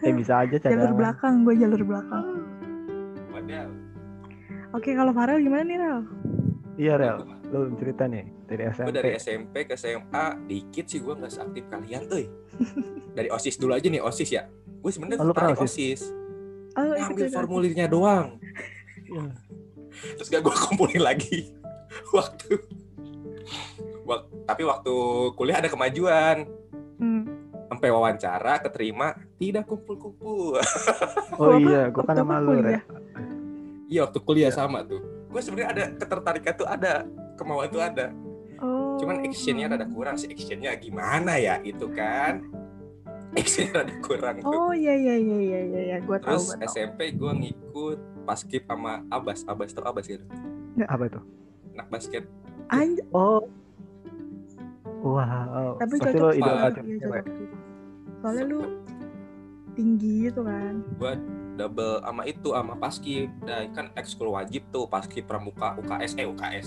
eh 0.00 0.12
bisa 0.12 0.40
aja 0.40 0.56
jalur 0.56 0.64
cadangan. 0.64 0.96
belakang, 0.96 1.34
gue 1.44 1.54
jalur 1.56 1.82
belakang. 1.82 2.26
Oke, 4.70 4.94
kalau 4.94 5.10
Farel 5.10 5.42
gimana 5.42 5.66
nih, 5.66 5.76
Rel? 5.76 6.06
Iya 6.74 6.94
Rel, 6.96 7.18
lo 7.46 7.56
belum 7.62 7.76
cerita 7.76 8.04
nih 8.04 8.24
dari 8.44 8.62
SMP. 8.66 8.84
Gue 8.84 8.94
dari 8.94 9.10
SMP 9.14 9.56
ke 9.64 9.74
SMA 9.74 10.24
dikit 10.44 10.84
sih 10.86 10.98
gue 10.98 11.12
nggak 11.12 11.28
seaktif 11.28 11.64
kalian 11.66 12.02
tuh. 12.06 12.24
Dari 13.10 13.26
osis 13.26 13.56
dulu 13.56 13.74
aja 13.74 13.84
nih 13.84 13.98
osis 13.98 14.30
ya. 14.30 14.46
Gue 14.78 14.88
sebenarnya 14.88 15.18
Oh, 15.18 15.26
lu 15.26 15.34
pernah 15.34 15.50
tertarik 15.50 15.66
OSIS? 15.66 16.00
osis. 16.06 16.14
Oh, 16.72 16.94
juga. 17.10 17.26
formulirnya 17.34 17.86
doang. 17.86 18.38
Iya. 19.02 19.24
Terus 20.14 20.28
gak 20.28 20.40
gue 20.40 20.54
kumpulin 20.56 21.02
lagi 21.02 21.50
waktu. 22.16 22.54
Wak- 24.04 24.30
tapi 24.46 24.62
waktu 24.62 24.94
kuliah 25.34 25.58
ada 25.58 25.66
kemajuan. 25.66 26.46
Hmm. 26.96 27.26
Sampai 27.66 27.90
wawancara 27.90 28.58
keterima 28.60 29.10
tidak 29.36 29.66
kumpul-kumpul. 29.66 30.54
Oh 31.40 31.56
iya, 31.56 31.88
gue 31.88 32.02
kan 32.04 32.14
sama 32.14 32.38
lu 32.38 32.54
kuliah? 32.54 32.78
Rel. 32.78 33.00
Iya 33.86 34.00
waktu 34.04 34.18
kuliah 34.20 34.50
Iya. 34.50 34.58
sama 34.60 34.86
tuh. 34.86 35.02
Gue 35.30 35.40
sebenarnya 35.40 35.68
ada 35.70 35.84
ketertarikan 35.94 36.54
tuh 36.54 36.66
ada, 36.66 37.06
kemauan 37.38 37.70
tuh 37.70 37.78
ada. 37.78 38.10
Oh. 38.58 38.98
Cuman 38.98 39.22
actionnya 39.22 39.70
rada 39.70 39.86
kurang 39.86 40.18
sih. 40.18 40.28
Actionnya 40.28 40.74
gimana 40.74 41.38
ya 41.38 41.62
itu 41.62 41.86
kan? 41.88 42.44
Actionnya 43.38 43.80
rada 43.80 43.94
kurang 44.02 44.42
tuh. 44.42 44.50
Oh 44.50 44.72
iya 44.74 44.92
iya 44.92 45.14
iya 45.16 45.38
iya 45.38 45.60
iya, 45.62 45.80
iya. 45.86 45.96
gue 46.02 46.18
tahu 46.18 46.34
Terus 46.34 46.46
tahu. 46.52 46.66
SMP 46.68 47.14
gue 47.14 47.32
ngikut 47.32 47.98
paskib 48.26 48.66
sama 48.66 49.06
Abas. 49.08 49.46
Abas 49.46 49.70
tuh 49.70 49.86
Abas 49.86 50.04
gitu. 50.04 50.26
Apa 50.82 51.06
itu? 51.06 51.20
Anak 51.72 51.86
basket. 51.88 52.24
Anj- 52.68 53.06
Oh. 53.10 53.46
Wow. 55.00 55.80
tapi 55.80 55.96
Pasti 55.96 56.12
cocok 56.12 56.20
lo 56.20 56.30
idola 56.36 56.68
iya, 56.76 56.96
cewek. 57.00 57.24
Soalnya 58.20 58.44
lu 58.44 58.60
tinggi 59.72 60.28
gitu 60.28 60.44
kan. 60.44 60.84
Gue 61.00 61.12
double 61.60 62.00
sama 62.00 62.22
itu 62.24 62.48
sama 62.56 62.74
paskib. 62.80 63.28
Nah, 63.44 63.68
kan 63.76 63.92
ekskul 63.92 64.32
wajib 64.32 64.64
tuh 64.72 64.88
paskib 64.88 65.28
pramuka 65.28 65.76
UKS 65.76 66.16
eh 66.16 66.24
UKS. 66.24 66.66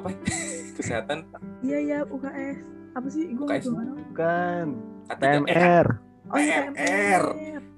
Apa? 0.00 0.08
Kesehatan 0.80 1.28
Iya 1.60 1.78
iya 1.80 1.98
UKS. 2.08 2.58
Apa 2.96 3.06
sih? 3.12 3.28
Gue 3.36 3.44
UKS. 3.44 3.64
tahu. 3.68 3.76
Bukan. 4.12 4.66
K3 5.12 5.20
PMR. 5.20 5.86
Oh 6.32 6.40
iya 6.40 6.58
PMR. 6.72 7.24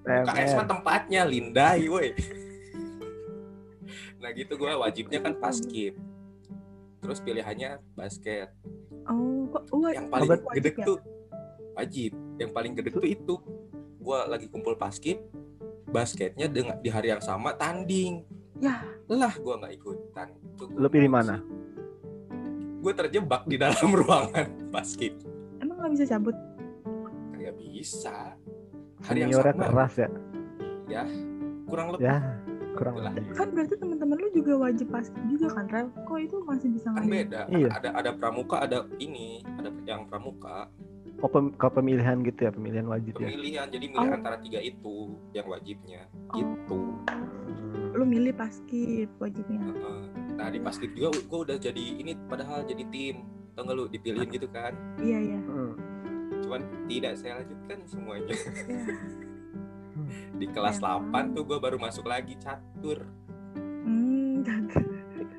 UKS 0.07 0.51
mah 0.55 0.67
tempatnya 0.71 1.23
Lindai 1.27 1.91
woi. 1.91 2.15
nah 4.17 4.33
gitu 4.33 4.55
gue 4.59 4.71
wajibnya 4.71 5.19
kan 5.19 5.35
paskib. 5.39 5.99
Terus 7.03 7.19
pilihannya 7.23 7.83
basket. 7.95 8.51
Oh 9.07 9.47
kok 9.51 9.71
wah, 9.75 9.91
Yang 9.95 10.09
paling 10.11 10.31
gede 10.55 10.71
ya? 10.75 10.87
tuh 10.87 10.99
wajib. 11.75 12.13
Yang 12.39 12.51
paling 12.55 12.73
gede 12.75 12.91
tuh 12.95 13.07
itu. 13.07 13.35
Gue 14.03 14.19
lagi 14.31 14.47
kumpul 14.51 14.75
paskib. 14.79 15.19
Basketnya 15.87 16.47
dengan 16.47 16.77
di 16.79 16.91
hari 16.91 17.09
yang 17.09 17.23
sama 17.23 17.55
tanding. 17.55 18.27
Ya. 18.57 18.83
Lah 19.07 19.33
gue 19.33 19.55
nggak 19.55 19.75
ikutan. 19.75 20.29
Tuh 20.57 20.67
Lo 20.73 20.89
pilih 20.89 21.09
mana? 21.09 21.39
Gue 22.81 22.93
terjebak 22.93 23.45
di 23.45 23.57
dalam 23.57 23.91
ruangan 24.01 24.71
basket. 24.71 25.15
Emang 25.59 25.79
nggak 25.79 25.93
bisa 25.95 26.05
cabut? 26.09 26.37
Nggak 27.33 27.55
bisa. 27.57 28.35
Hari 29.05 29.19
yang 29.23 29.33
sama. 29.33 29.53
keras 29.55 29.95
ya. 29.97 30.09
Ya. 30.87 31.05
Kurang 31.67 31.95
lebih. 31.95 32.07
Ya. 32.07 32.19
Kurang 32.77 32.97
lebih. 33.01 33.25
Kan 33.33 33.49
berarti 33.53 33.75
teman-teman 33.75 34.17
lu 34.21 34.29
juga 34.33 34.53
wajib 34.61 34.87
pasti 34.93 35.17
juga 35.27 35.49
kan, 35.51 35.65
Rel? 35.67 35.89
Kok 36.05 36.19
itu 36.21 36.37
masih 36.45 36.69
bisa 36.71 36.89
kan 36.93 37.09
beda 37.09 37.41
Iya. 37.49 37.69
ada 37.73 37.89
ada 37.97 38.11
pramuka 38.13 38.57
ada 38.61 38.85
ini 39.01 39.41
ada 39.57 39.73
yang 39.89 40.05
pramuka 40.05 40.69
Oh, 41.17 41.27
pem- 41.27 41.55
kalau 41.55 41.75
pemilihan 41.75 42.21
gitu 42.21 42.39
ya, 42.39 42.51
pemilihan 42.51 42.85
wajib 42.85 43.15
ya. 43.15 43.27
pemilihan 43.27 43.67
jadi 43.67 43.87
milih 43.89 44.07
Oh. 44.07 44.15
antara 44.15 44.37
tiga 44.39 44.59
itu 44.59 44.95
yang 45.33 45.47
wajibnya 45.47 46.03
Oh. 46.27 46.35
gitu 46.37 46.81
Lu 47.93 48.05
milih 48.05 48.31
paskib 48.31 49.09
wajibnya. 49.17 49.63
Heeh. 49.63 50.03
nah 50.37 50.47
di 50.47 50.59
basket 50.59 50.93
juga 50.93 51.17
gue 51.17 51.39
udah 51.43 51.57
jadi 51.59 51.83
ini 51.97 52.13
padahal 52.23 52.63
jadi 52.63 52.87
tim 52.87 53.27
tau 53.51 53.63
gak 53.63 53.73
lu 53.73 53.87
dipilihin 53.87 54.29
gitu 54.29 54.47
kan 54.47 54.71
Iya 54.99 55.19
iya. 55.27 55.39
Hmm. 55.41 55.73
cuman 56.39 56.61
tidak 56.85 57.17
saya 57.17 57.41
lanjutkan 57.41 57.77
semuanya 57.83 58.29
Ya. 58.29 58.37
di 60.37 60.45
kelas 60.47 60.77
Ya. 60.77 61.01
8 61.01 61.33
tuh 61.33 61.43
gue 61.43 61.57
baru 61.57 61.77
masuk 61.77 62.05
lagi 62.05 62.37
catur 62.37 63.01
Hmm. 63.81 64.45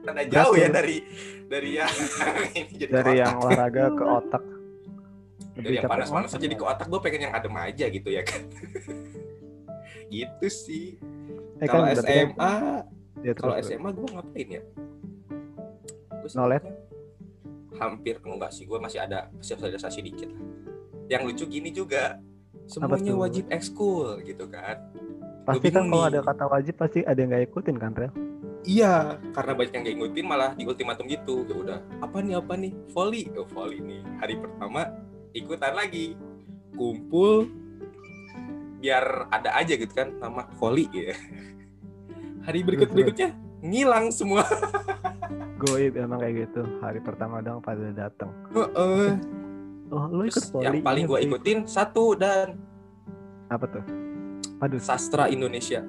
Karena 0.02 0.22
jauh 0.26 0.56
ya 0.56 0.66
Catur. 0.66 0.74
dari 0.74 0.96
dari 1.46 1.70
yang 1.76 1.94
ini 2.58 2.74
jadi 2.76 2.92
Dari 2.92 3.14
yang 3.20 3.34
olahraga 3.38 3.84
ke 3.92 4.04
otak. 4.18 4.44
Dari 5.60 5.76
yang 5.76 5.86
panas-panas 5.86 6.30
otak. 6.30 6.42
jadi 6.42 6.54
ke 6.54 6.64
otak 6.64 6.88
gue 6.88 7.00
pengen 7.02 7.22
yang 7.28 7.34
adem 7.34 7.56
aja 7.56 7.86
gitu 7.88 8.10
ya 8.10 8.22
kan 8.22 8.42
gitu 10.14 10.48
sih 10.48 10.88
Eh, 11.58 11.66
kalau 11.66 11.90
berarti 11.90 12.06
kan- 12.06 12.30
SMA 12.30 12.54
ya, 13.26 13.34
kalau. 13.34 13.54
SMA 13.58 13.90
gue 13.90 14.08
ngapain 14.14 14.48
ya? 14.48 14.62
Gua 16.22 16.30
Nolet? 16.38 16.64
Hampir 17.78 18.16
enggak 18.22 18.52
sih, 18.54 18.70
gue 18.70 18.78
masih 18.78 19.02
ada 19.02 19.34
sosialisasi 19.42 20.06
dikit 20.06 20.30
lah. 20.30 20.44
Yang 21.10 21.22
lucu 21.26 21.44
gini 21.50 21.70
juga, 21.74 22.22
semuanya 22.70 23.18
wajib 23.18 23.50
ekskul 23.50 24.22
gitu 24.22 24.46
kan? 24.50 24.86
Pasti 25.50 25.74
kan 25.74 25.90
kalau 25.90 26.06
ada 26.06 26.22
kata 26.22 26.46
wajib 26.46 26.78
pasti 26.78 27.02
ada 27.02 27.18
yang 27.18 27.34
nggak 27.34 27.50
ikutin 27.50 27.78
kan, 27.82 27.92
Rel? 27.98 28.14
Iya, 28.68 29.16
karena 29.32 29.56
banyak 29.56 29.74
yang 29.74 29.84
gak 29.88 29.96
ngikutin 29.96 30.26
malah 30.28 30.52
di 30.54 30.64
ultimatum 30.68 31.08
gitu. 31.08 31.42
Ya 31.48 31.56
udah, 31.56 31.80
apa 32.04 32.18
nih 32.20 32.36
apa 32.36 32.54
nih? 32.54 32.76
Volley, 32.92 33.32
oh 33.34 33.48
volley 33.48 33.80
nih. 33.80 34.04
Hari 34.20 34.36
pertama 34.44 34.92
ikutan 35.34 35.74
lagi, 35.76 36.14
kumpul 36.76 37.50
biar 38.78 39.26
ada 39.34 39.58
aja 39.58 39.74
gitu 39.74 39.90
kan 39.92 40.14
nama 40.22 40.46
volley 40.62 40.86
ya. 40.94 41.16
Hari 42.46 42.64
berikut 42.64 42.94
berikutnya 42.94 43.34
ngilang 43.60 44.14
semua. 44.14 44.46
Goib 45.62 45.98
emang 45.98 46.22
kayak 46.22 46.48
gitu. 46.48 46.62
Hari 46.80 47.02
pertama 47.02 47.42
dong 47.42 47.60
pada 47.66 47.90
datang. 47.92 48.30
Heeh. 48.54 49.18
Oh, 49.90 50.06
lu 50.12 50.28
ikut 50.28 50.38
Terus 50.38 50.52
poli? 50.54 50.64
yang 50.68 50.84
paling 50.84 51.06
Iya, 51.08 51.12
gue 51.16 51.20
ikutin 51.32 51.60
satu 51.64 52.12
dan 52.14 52.60
Apa 53.48 53.66
tuh? 53.72 53.84
Aduh, 54.60 54.84
sastra 54.84 55.32
Indonesia 55.32 55.80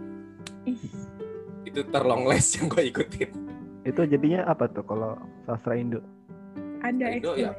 itu 1.68 1.80
terlong 1.92 2.24
les 2.28 2.46
yang 2.56 2.66
gue 2.72 2.82
ikutin 2.88 3.30
itu 3.86 4.00
jadinya 4.04 4.44
apa 4.44 4.68
tuh 4.68 4.84
kalau 4.84 5.16
sastra 5.48 5.72
Indo? 5.78 6.04
ada 6.84 7.06
Indo 7.08 7.32
ya? 7.38 7.56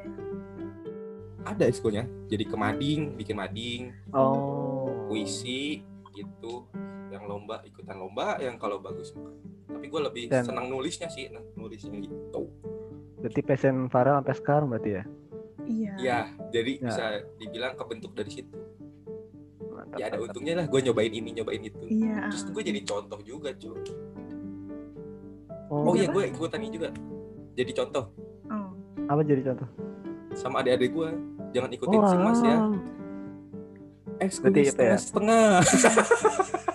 Ada 1.42 1.64
ekskulnya 1.64 2.04
jadi 2.26 2.44
ke 2.44 2.54
mading 2.54 3.00
bikin 3.14 3.34
mading 3.34 3.82
Oh. 4.10 5.06
puisi 5.06 5.80
gitu 6.10 6.68
yang 7.08 7.24
lomba 7.24 7.62
ikutan 7.62 7.96
lomba 7.96 8.36
yang 8.38 8.54
kalau 8.54 8.78
bagus 8.78 9.14
tapi 9.66 9.86
gue 9.86 10.00
lebih 10.02 10.24
Dan- 10.26 10.44
senang 10.44 10.66
nulisnya 10.66 11.06
sih 11.06 11.28
nah, 11.28 11.42
nulisnya 11.54 11.96
gitu 11.96 12.50
Berarti 13.16 13.40
passion 13.42 13.84
Farel 13.86 14.16
sampai 14.16 14.32
sekarang 14.34 14.66
berarti 14.66 14.90
ya? 14.92 15.04
Iya. 15.62 15.92
ya 15.98 16.18
jadi 16.50 16.72
Ya. 16.74 16.84
bisa 16.84 17.04
dibilang 17.36 17.74
kebentuk 17.74 18.12
dari 18.12 18.32
situ 18.32 18.56
Mantap, 19.70 19.96
ya 19.96 20.06
ada 20.06 20.16
mantap. 20.16 20.26
untungnya 20.26 20.54
lah 20.56 20.66
gue 20.66 20.80
nyobain 20.82 21.12
ini 21.14 21.30
nyobain 21.32 21.62
itu 21.62 21.84
Iya. 21.86 22.26
terus 22.26 22.42
gue 22.46 22.62
jadi 22.64 22.80
contoh 22.82 23.20
juga 23.20 23.50
cuy 23.52 23.76
Oh, 25.68 25.86
oh 25.86 25.94
iya 25.94 26.10
gue 26.10 26.22
ikutan 26.26 26.58
ini 26.58 26.70
juga 26.72 26.88
jadi 27.54 27.70
contoh 27.72 28.04
Oh. 28.46 28.70
apa 29.06 29.22
jadi 29.22 29.42
contoh? 29.44 29.68
Sama 30.32 30.60
adik-adik 30.60 30.90
gue 30.90 31.08
jangan 31.50 31.70
ikutin 31.70 32.00
si 32.00 32.16
mas 32.16 32.40
ya 32.40 32.56
ekskul 34.18 34.46
Berarti 34.46 34.60
itu 34.62 34.82
ya? 34.82 34.96
setengah-setengah 34.96 35.52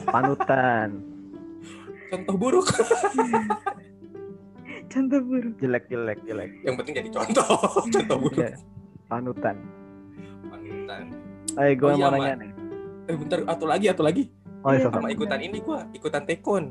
Panutan. 0.13 0.89
contoh 2.07 2.35
buruk 2.35 2.67
Contoh 4.85 5.19
buruk. 5.19 5.57
Jelek, 5.59 5.89
jelek, 5.89 6.19
jelek. 6.23 6.49
yang 6.61 6.77
penting 6.77 6.93
jadi 6.95 7.09
contoh 7.11 7.57
contoh 7.93 8.17
buruk 8.17 8.37
Iya. 8.37 8.55
Panutan. 9.05 9.55
panutan 10.45 11.03
Ayo 11.55 11.71
gue 11.73 11.85
Oh 11.85 11.91
iya, 11.91 12.05
mau 12.05 12.11
Ma. 12.11 12.17
nanya 12.17 12.33
nih. 12.39 12.51
eh 13.05 13.15
bentar 13.15 13.39
atau 13.43 13.65
lagi 13.65 13.87
atau 13.87 14.03
lagi 14.03 14.23
Oh, 14.61 14.71
iya, 14.71 14.81
Iya, 14.81 14.89
sama 14.89 15.09
ikutan 15.09 15.39
ini 15.39 15.57
gue 15.59 15.77
ikutan 15.93 16.23
tekon 16.23 16.63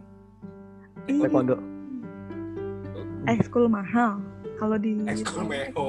taekwondo. 1.05 1.57
Ekskul 3.25 3.69
mahal. 3.69 4.19
Kalau 4.55 4.77
di 4.77 5.03
Ekskul 5.03 5.45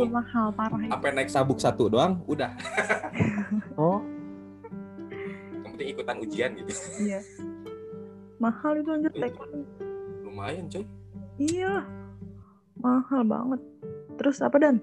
mahal. 0.08 0.50
parah 0.52 0.80
itu. 0.80 0.90
apa 0.90 1.06
naik 1.12 1.30
sabuk 1.30 1.58
satu 1.58 1.86
doang 1.86 2.18
udah 2.26 2.50
Oh, 3.78 4.02
yang 5.56 5.72
penting 5.72 5.90
ikutan 5.92 6.18
ujian 6.18 6.50
gitu 6.56 6.72
Iya. 7.00 7.20
Mahal 8.36 8.80
itu 8.80 8.90
anjir 8.90 9.12
taekwondo. 9.12 9.64
lumayan 10.22 10.66
coy 10.68 10.84
Iya. 11.36 11.84
Mahal 12.76 13.22
banget. 13.24 13.62
Terus 14.16 14.40
apa 14.40 14.58
dan? 14.58 14.80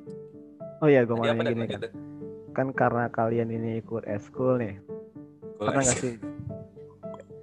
oh 0.79 0.87
iya 0.87 1.03
gue 1.03 1.13
mau 1.13 1.23
nanya 1.23 1.47
gini 1.49 1.67
kan. 1.67 1.81
Kan 2.53 2.67
karena 2.73 3.07
kalian 3.09 3.49
ini 3.49 3.79
ikut 3.79 4.05
eskul 4.05 4.59
nih. 4.59 4.77
Pernah 5.57 5.81
nggak 5.81 5.97
sih? 5.97 6.15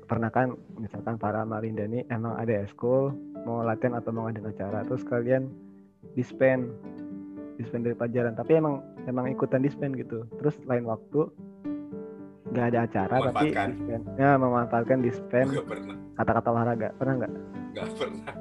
Pernah 0.04 0.28
kan 0.28 0.48
misalkan 0.76 1.16
para 1.16 1.42
Malinda 1.42 1.84
ini 1.84 2.04
emang 2.08 2.36
ada 2.36 2.52
eskul 2.60 3.14
mau 3.40 3.62
latihan 3.62 3.96
atau 3.96 4.10
mau 4.10 4.26
ngadain 4.26 4.46
acara 4.48 4.84
terus 4.84 5.02
kalian 5.02 5.48
dispen 6.14 6.74
dispen 7.60 7.84
dari 7.84 7.96
pelajaran. 7.96 8.36
Tapi 8.36 8.52
emang 8.60 8.84
emang 9.08 9.28
ikutan 9.32 9.64
dispen 9.64 9.96
gitu. 9.96 10.26
Terus 10.40 10.56
lain 10.66 10.88
waktu 10.88 11.30
nggak 12.50 12.66
ada 12.74 12.80
acara 12.90 13.16
tapi 13.30 13.54
dispen 13.54 13.78
ya 14.18 14.34
memanfaatkan 14.34 15.06
dispen 15.06 15.54
kata-kata 16.18 16.50
olahraga 16.50 16.90
pernah 16.98 17.14
nggak? 17.22 17.34
Gak 17.78 17.88
pernah. 17.94 18.34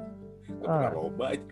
Ah. 0.65 0.89
pernah 0.89 0.93
lomba 0.97 1.25
aja 1.29 1.51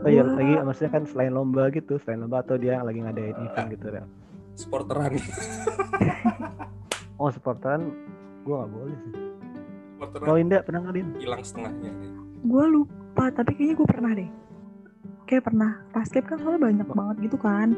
oh 0.00 0.08
iya 0.08 0.22
lagi 0.22 0.54
maksudnya 0.62 0.92
kan 0.94 1.04
selain 1.10 1.32
lomba 1.34 1.68
gitu 1.74 1.98
selain 2.06 2.22
lomba 2.22 2.46
atau 2.46 2.54
dia 2.54 2.78
lagi 2.80 3.02
ngadain 3.02 3.34
event 3.34 3.68
gitu 3.74 3.86
ya 3.90 4.04
sporteran. 4.60 5.16
Oh 7.20 7.28
sportan 7.28 7.92
gua 8.48 8.64
nggak 8.64 8.72
boleh 8.72 8.96
sih. 9.04 9.12
Sporteran. 9.92 10.24
Kalau 10.24 10.38
Indah 10.40 10.60
pernah 10.64 10.80
ngalin 10.88 11.08
hilang 11.20 11.44
setengahnya. 11.44 11.92
Gue 12.40 12.64
lupa, 12.64 13.24
tapi 13.28 13.52
kayaknya 13.52 13.74
gue 13.76 13.88
pernah 13.92 14.10
deh. 14.16 14.30
Kayak 15.30 15.46
pernah. 15.46 15.78
Basket 15.94 16.26
kan 16.26 16.42
soalnya 16.42 16.58
banyak 16.58 16.88
banget 16.90 17.16
gitu 17.30 17.38
kan. 17.38 17.70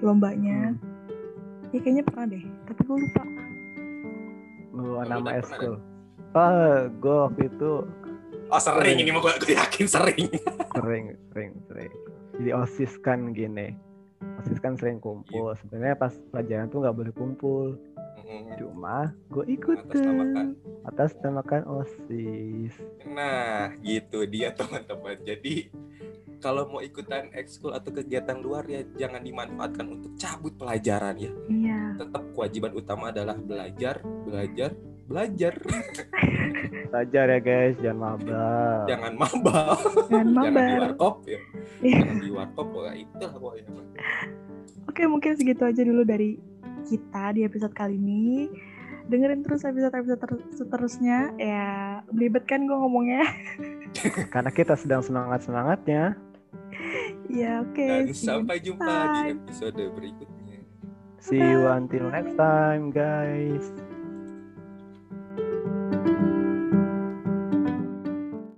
Lombanya. 0.00 0.72
Hmm. 0.72 1.70
Ya 1.70 1.78
kayaknya 1.78 2.04
pernah 2.08 2.24
deh. 2.32 2.44
Tapi 2.64 2.80
gue 2.80 2.96
lupa. 2.96 3.22
Lu 4.72 4.96
Lu 4.96 5.04
nama 5.04 5.36
eskul 5.36 5.76
ah 6.30 6.86
gue 6.86 7.16
waktu 7.26 7.42
itu 7.50 7.72
Oh 8.50 8.58
sering 8.58 8.98
ini 8.98 9.14
mah 9.14 9.22
gue, 9.22 9.34
gue 9.46 9.54
yakin 9.54 9.86
sering. 9.86 10.26
sering 10.78 11.14
sering 11.30 11.50
sering 11.66 11.92
jadi 12.38 12.50
osis 12.56 12.94
kan 13.02 13.34
gini 13.34 13.74
osis 14.42 14.58
kan 14.62 14.78
sering 14.78 15.02
kumpul 15.02 15.54
sebenarnya 15.58 15.98
pas 15.98 16.14
pelajaran 16.30 16.70
tuh 16.70 16.86
nggak 16.86 16.96
boleh 16.96 17.12
kumpul 17.14 17.74
cuma 18.54 19.10
gue 19.26 19.42
ikut 19.50 19.90
Atas 19.90 20.02
namakan. 20.06 20.46
atas 20.86 21.10
namakan 21.18 21.62
osis 21.66 22.74
Nah, 23.10 23.74
gitu 23.82 24.22
dia 24.22 24.54
teman-teman. 24.54 25.18
Jadi 25.26 25.66
kalau 26.40 26.64
mau 26.66 26.80
ikutan 26.80 27.28
ekskul 27.36 27.70
atau 27.70 27.92
kegiatan 27.92 28.40
luar 28.40 28.64
ya 28.64 28.80
jangan 28.96 29.20
dimanfaatkan 29.20 29.86
untuk 29.86 30.16
cabut 30.16 30.56
pelajaran 30.56 31.14
ya. 31.20 31.32
Iya. 31.46 31.80
Tetap 32.00 32.22
kewajiban 32.32 32.72
utama 32.72 33.12
adalah 33.12 33.36
belajar, 33.36 34.00
belajar, 34.24 34.72
belajar. 35.04 35.54
belajar 36.90 37.24
ya 37.30 37.40
guys 37.40 37.76
jangan 37.78 38.18
mabal 38.18 38.82
Jangan 38.88 39.12
mabal, 39.14 39.70
Jangan 40.10 40.26
jangan 40.26 40.26
di 40.26 40.50
mabar. 40.50 40.80
warkop 40.82 41.16
ya. 41.28 41.40
Iya. 41.84 41.98
Jangan 42.02 42.18
di 42.18 42.30
warkop 42.32 42.66
pokoknya 42.72 42.96
itulah 42.98 43.32
pokoknya. 43.36 43.64
Oke, 44.88 45.02
mungkin 45.06 45.30
segitu 45.38 45.62
aja 45.62 45.82
dulu 45.86 46.02
dari 46.02 46.40
kita 46.88 47.36
di 47.36 47.46
episode 47.46 47.76
kali 47.76 47.94
ini. 47.94 48.48
Dengerin 49.06 49.42
terus 49.42 49.62
episode-episode 49.62 50.18
ter- 50.18 50.46
seterusnya. 50.54 51.34
Ya, 51.36 51.68
belibet 52.10 52.46
kan 52.46 52.66
gue 52.66 52.74
ngomongnya. 52.74 53.22
karena 54.34 54.50
kita 54.50 54.74
sedang 54.74 55.02
semangat 55.02 55.46
semangatnya 55.46 56.14
Ya, 57.30 57.62
oke. 57.62 57.78
Dan 57.78 58.10
see 58.10 58.26
you 58.26 58.26
sampai 58.26 58.56
jumpa 58.58 58.88
di 58.88 59.06
time. 59.06 59.38
episode 59.46 59.82
berikutnya. 59.94 60.58
see 61.20 61.36
you 61.36 61.68
until 61.68 62.08
next 62.08 62.34
time 62.34 62.88
guys 62.88 63.70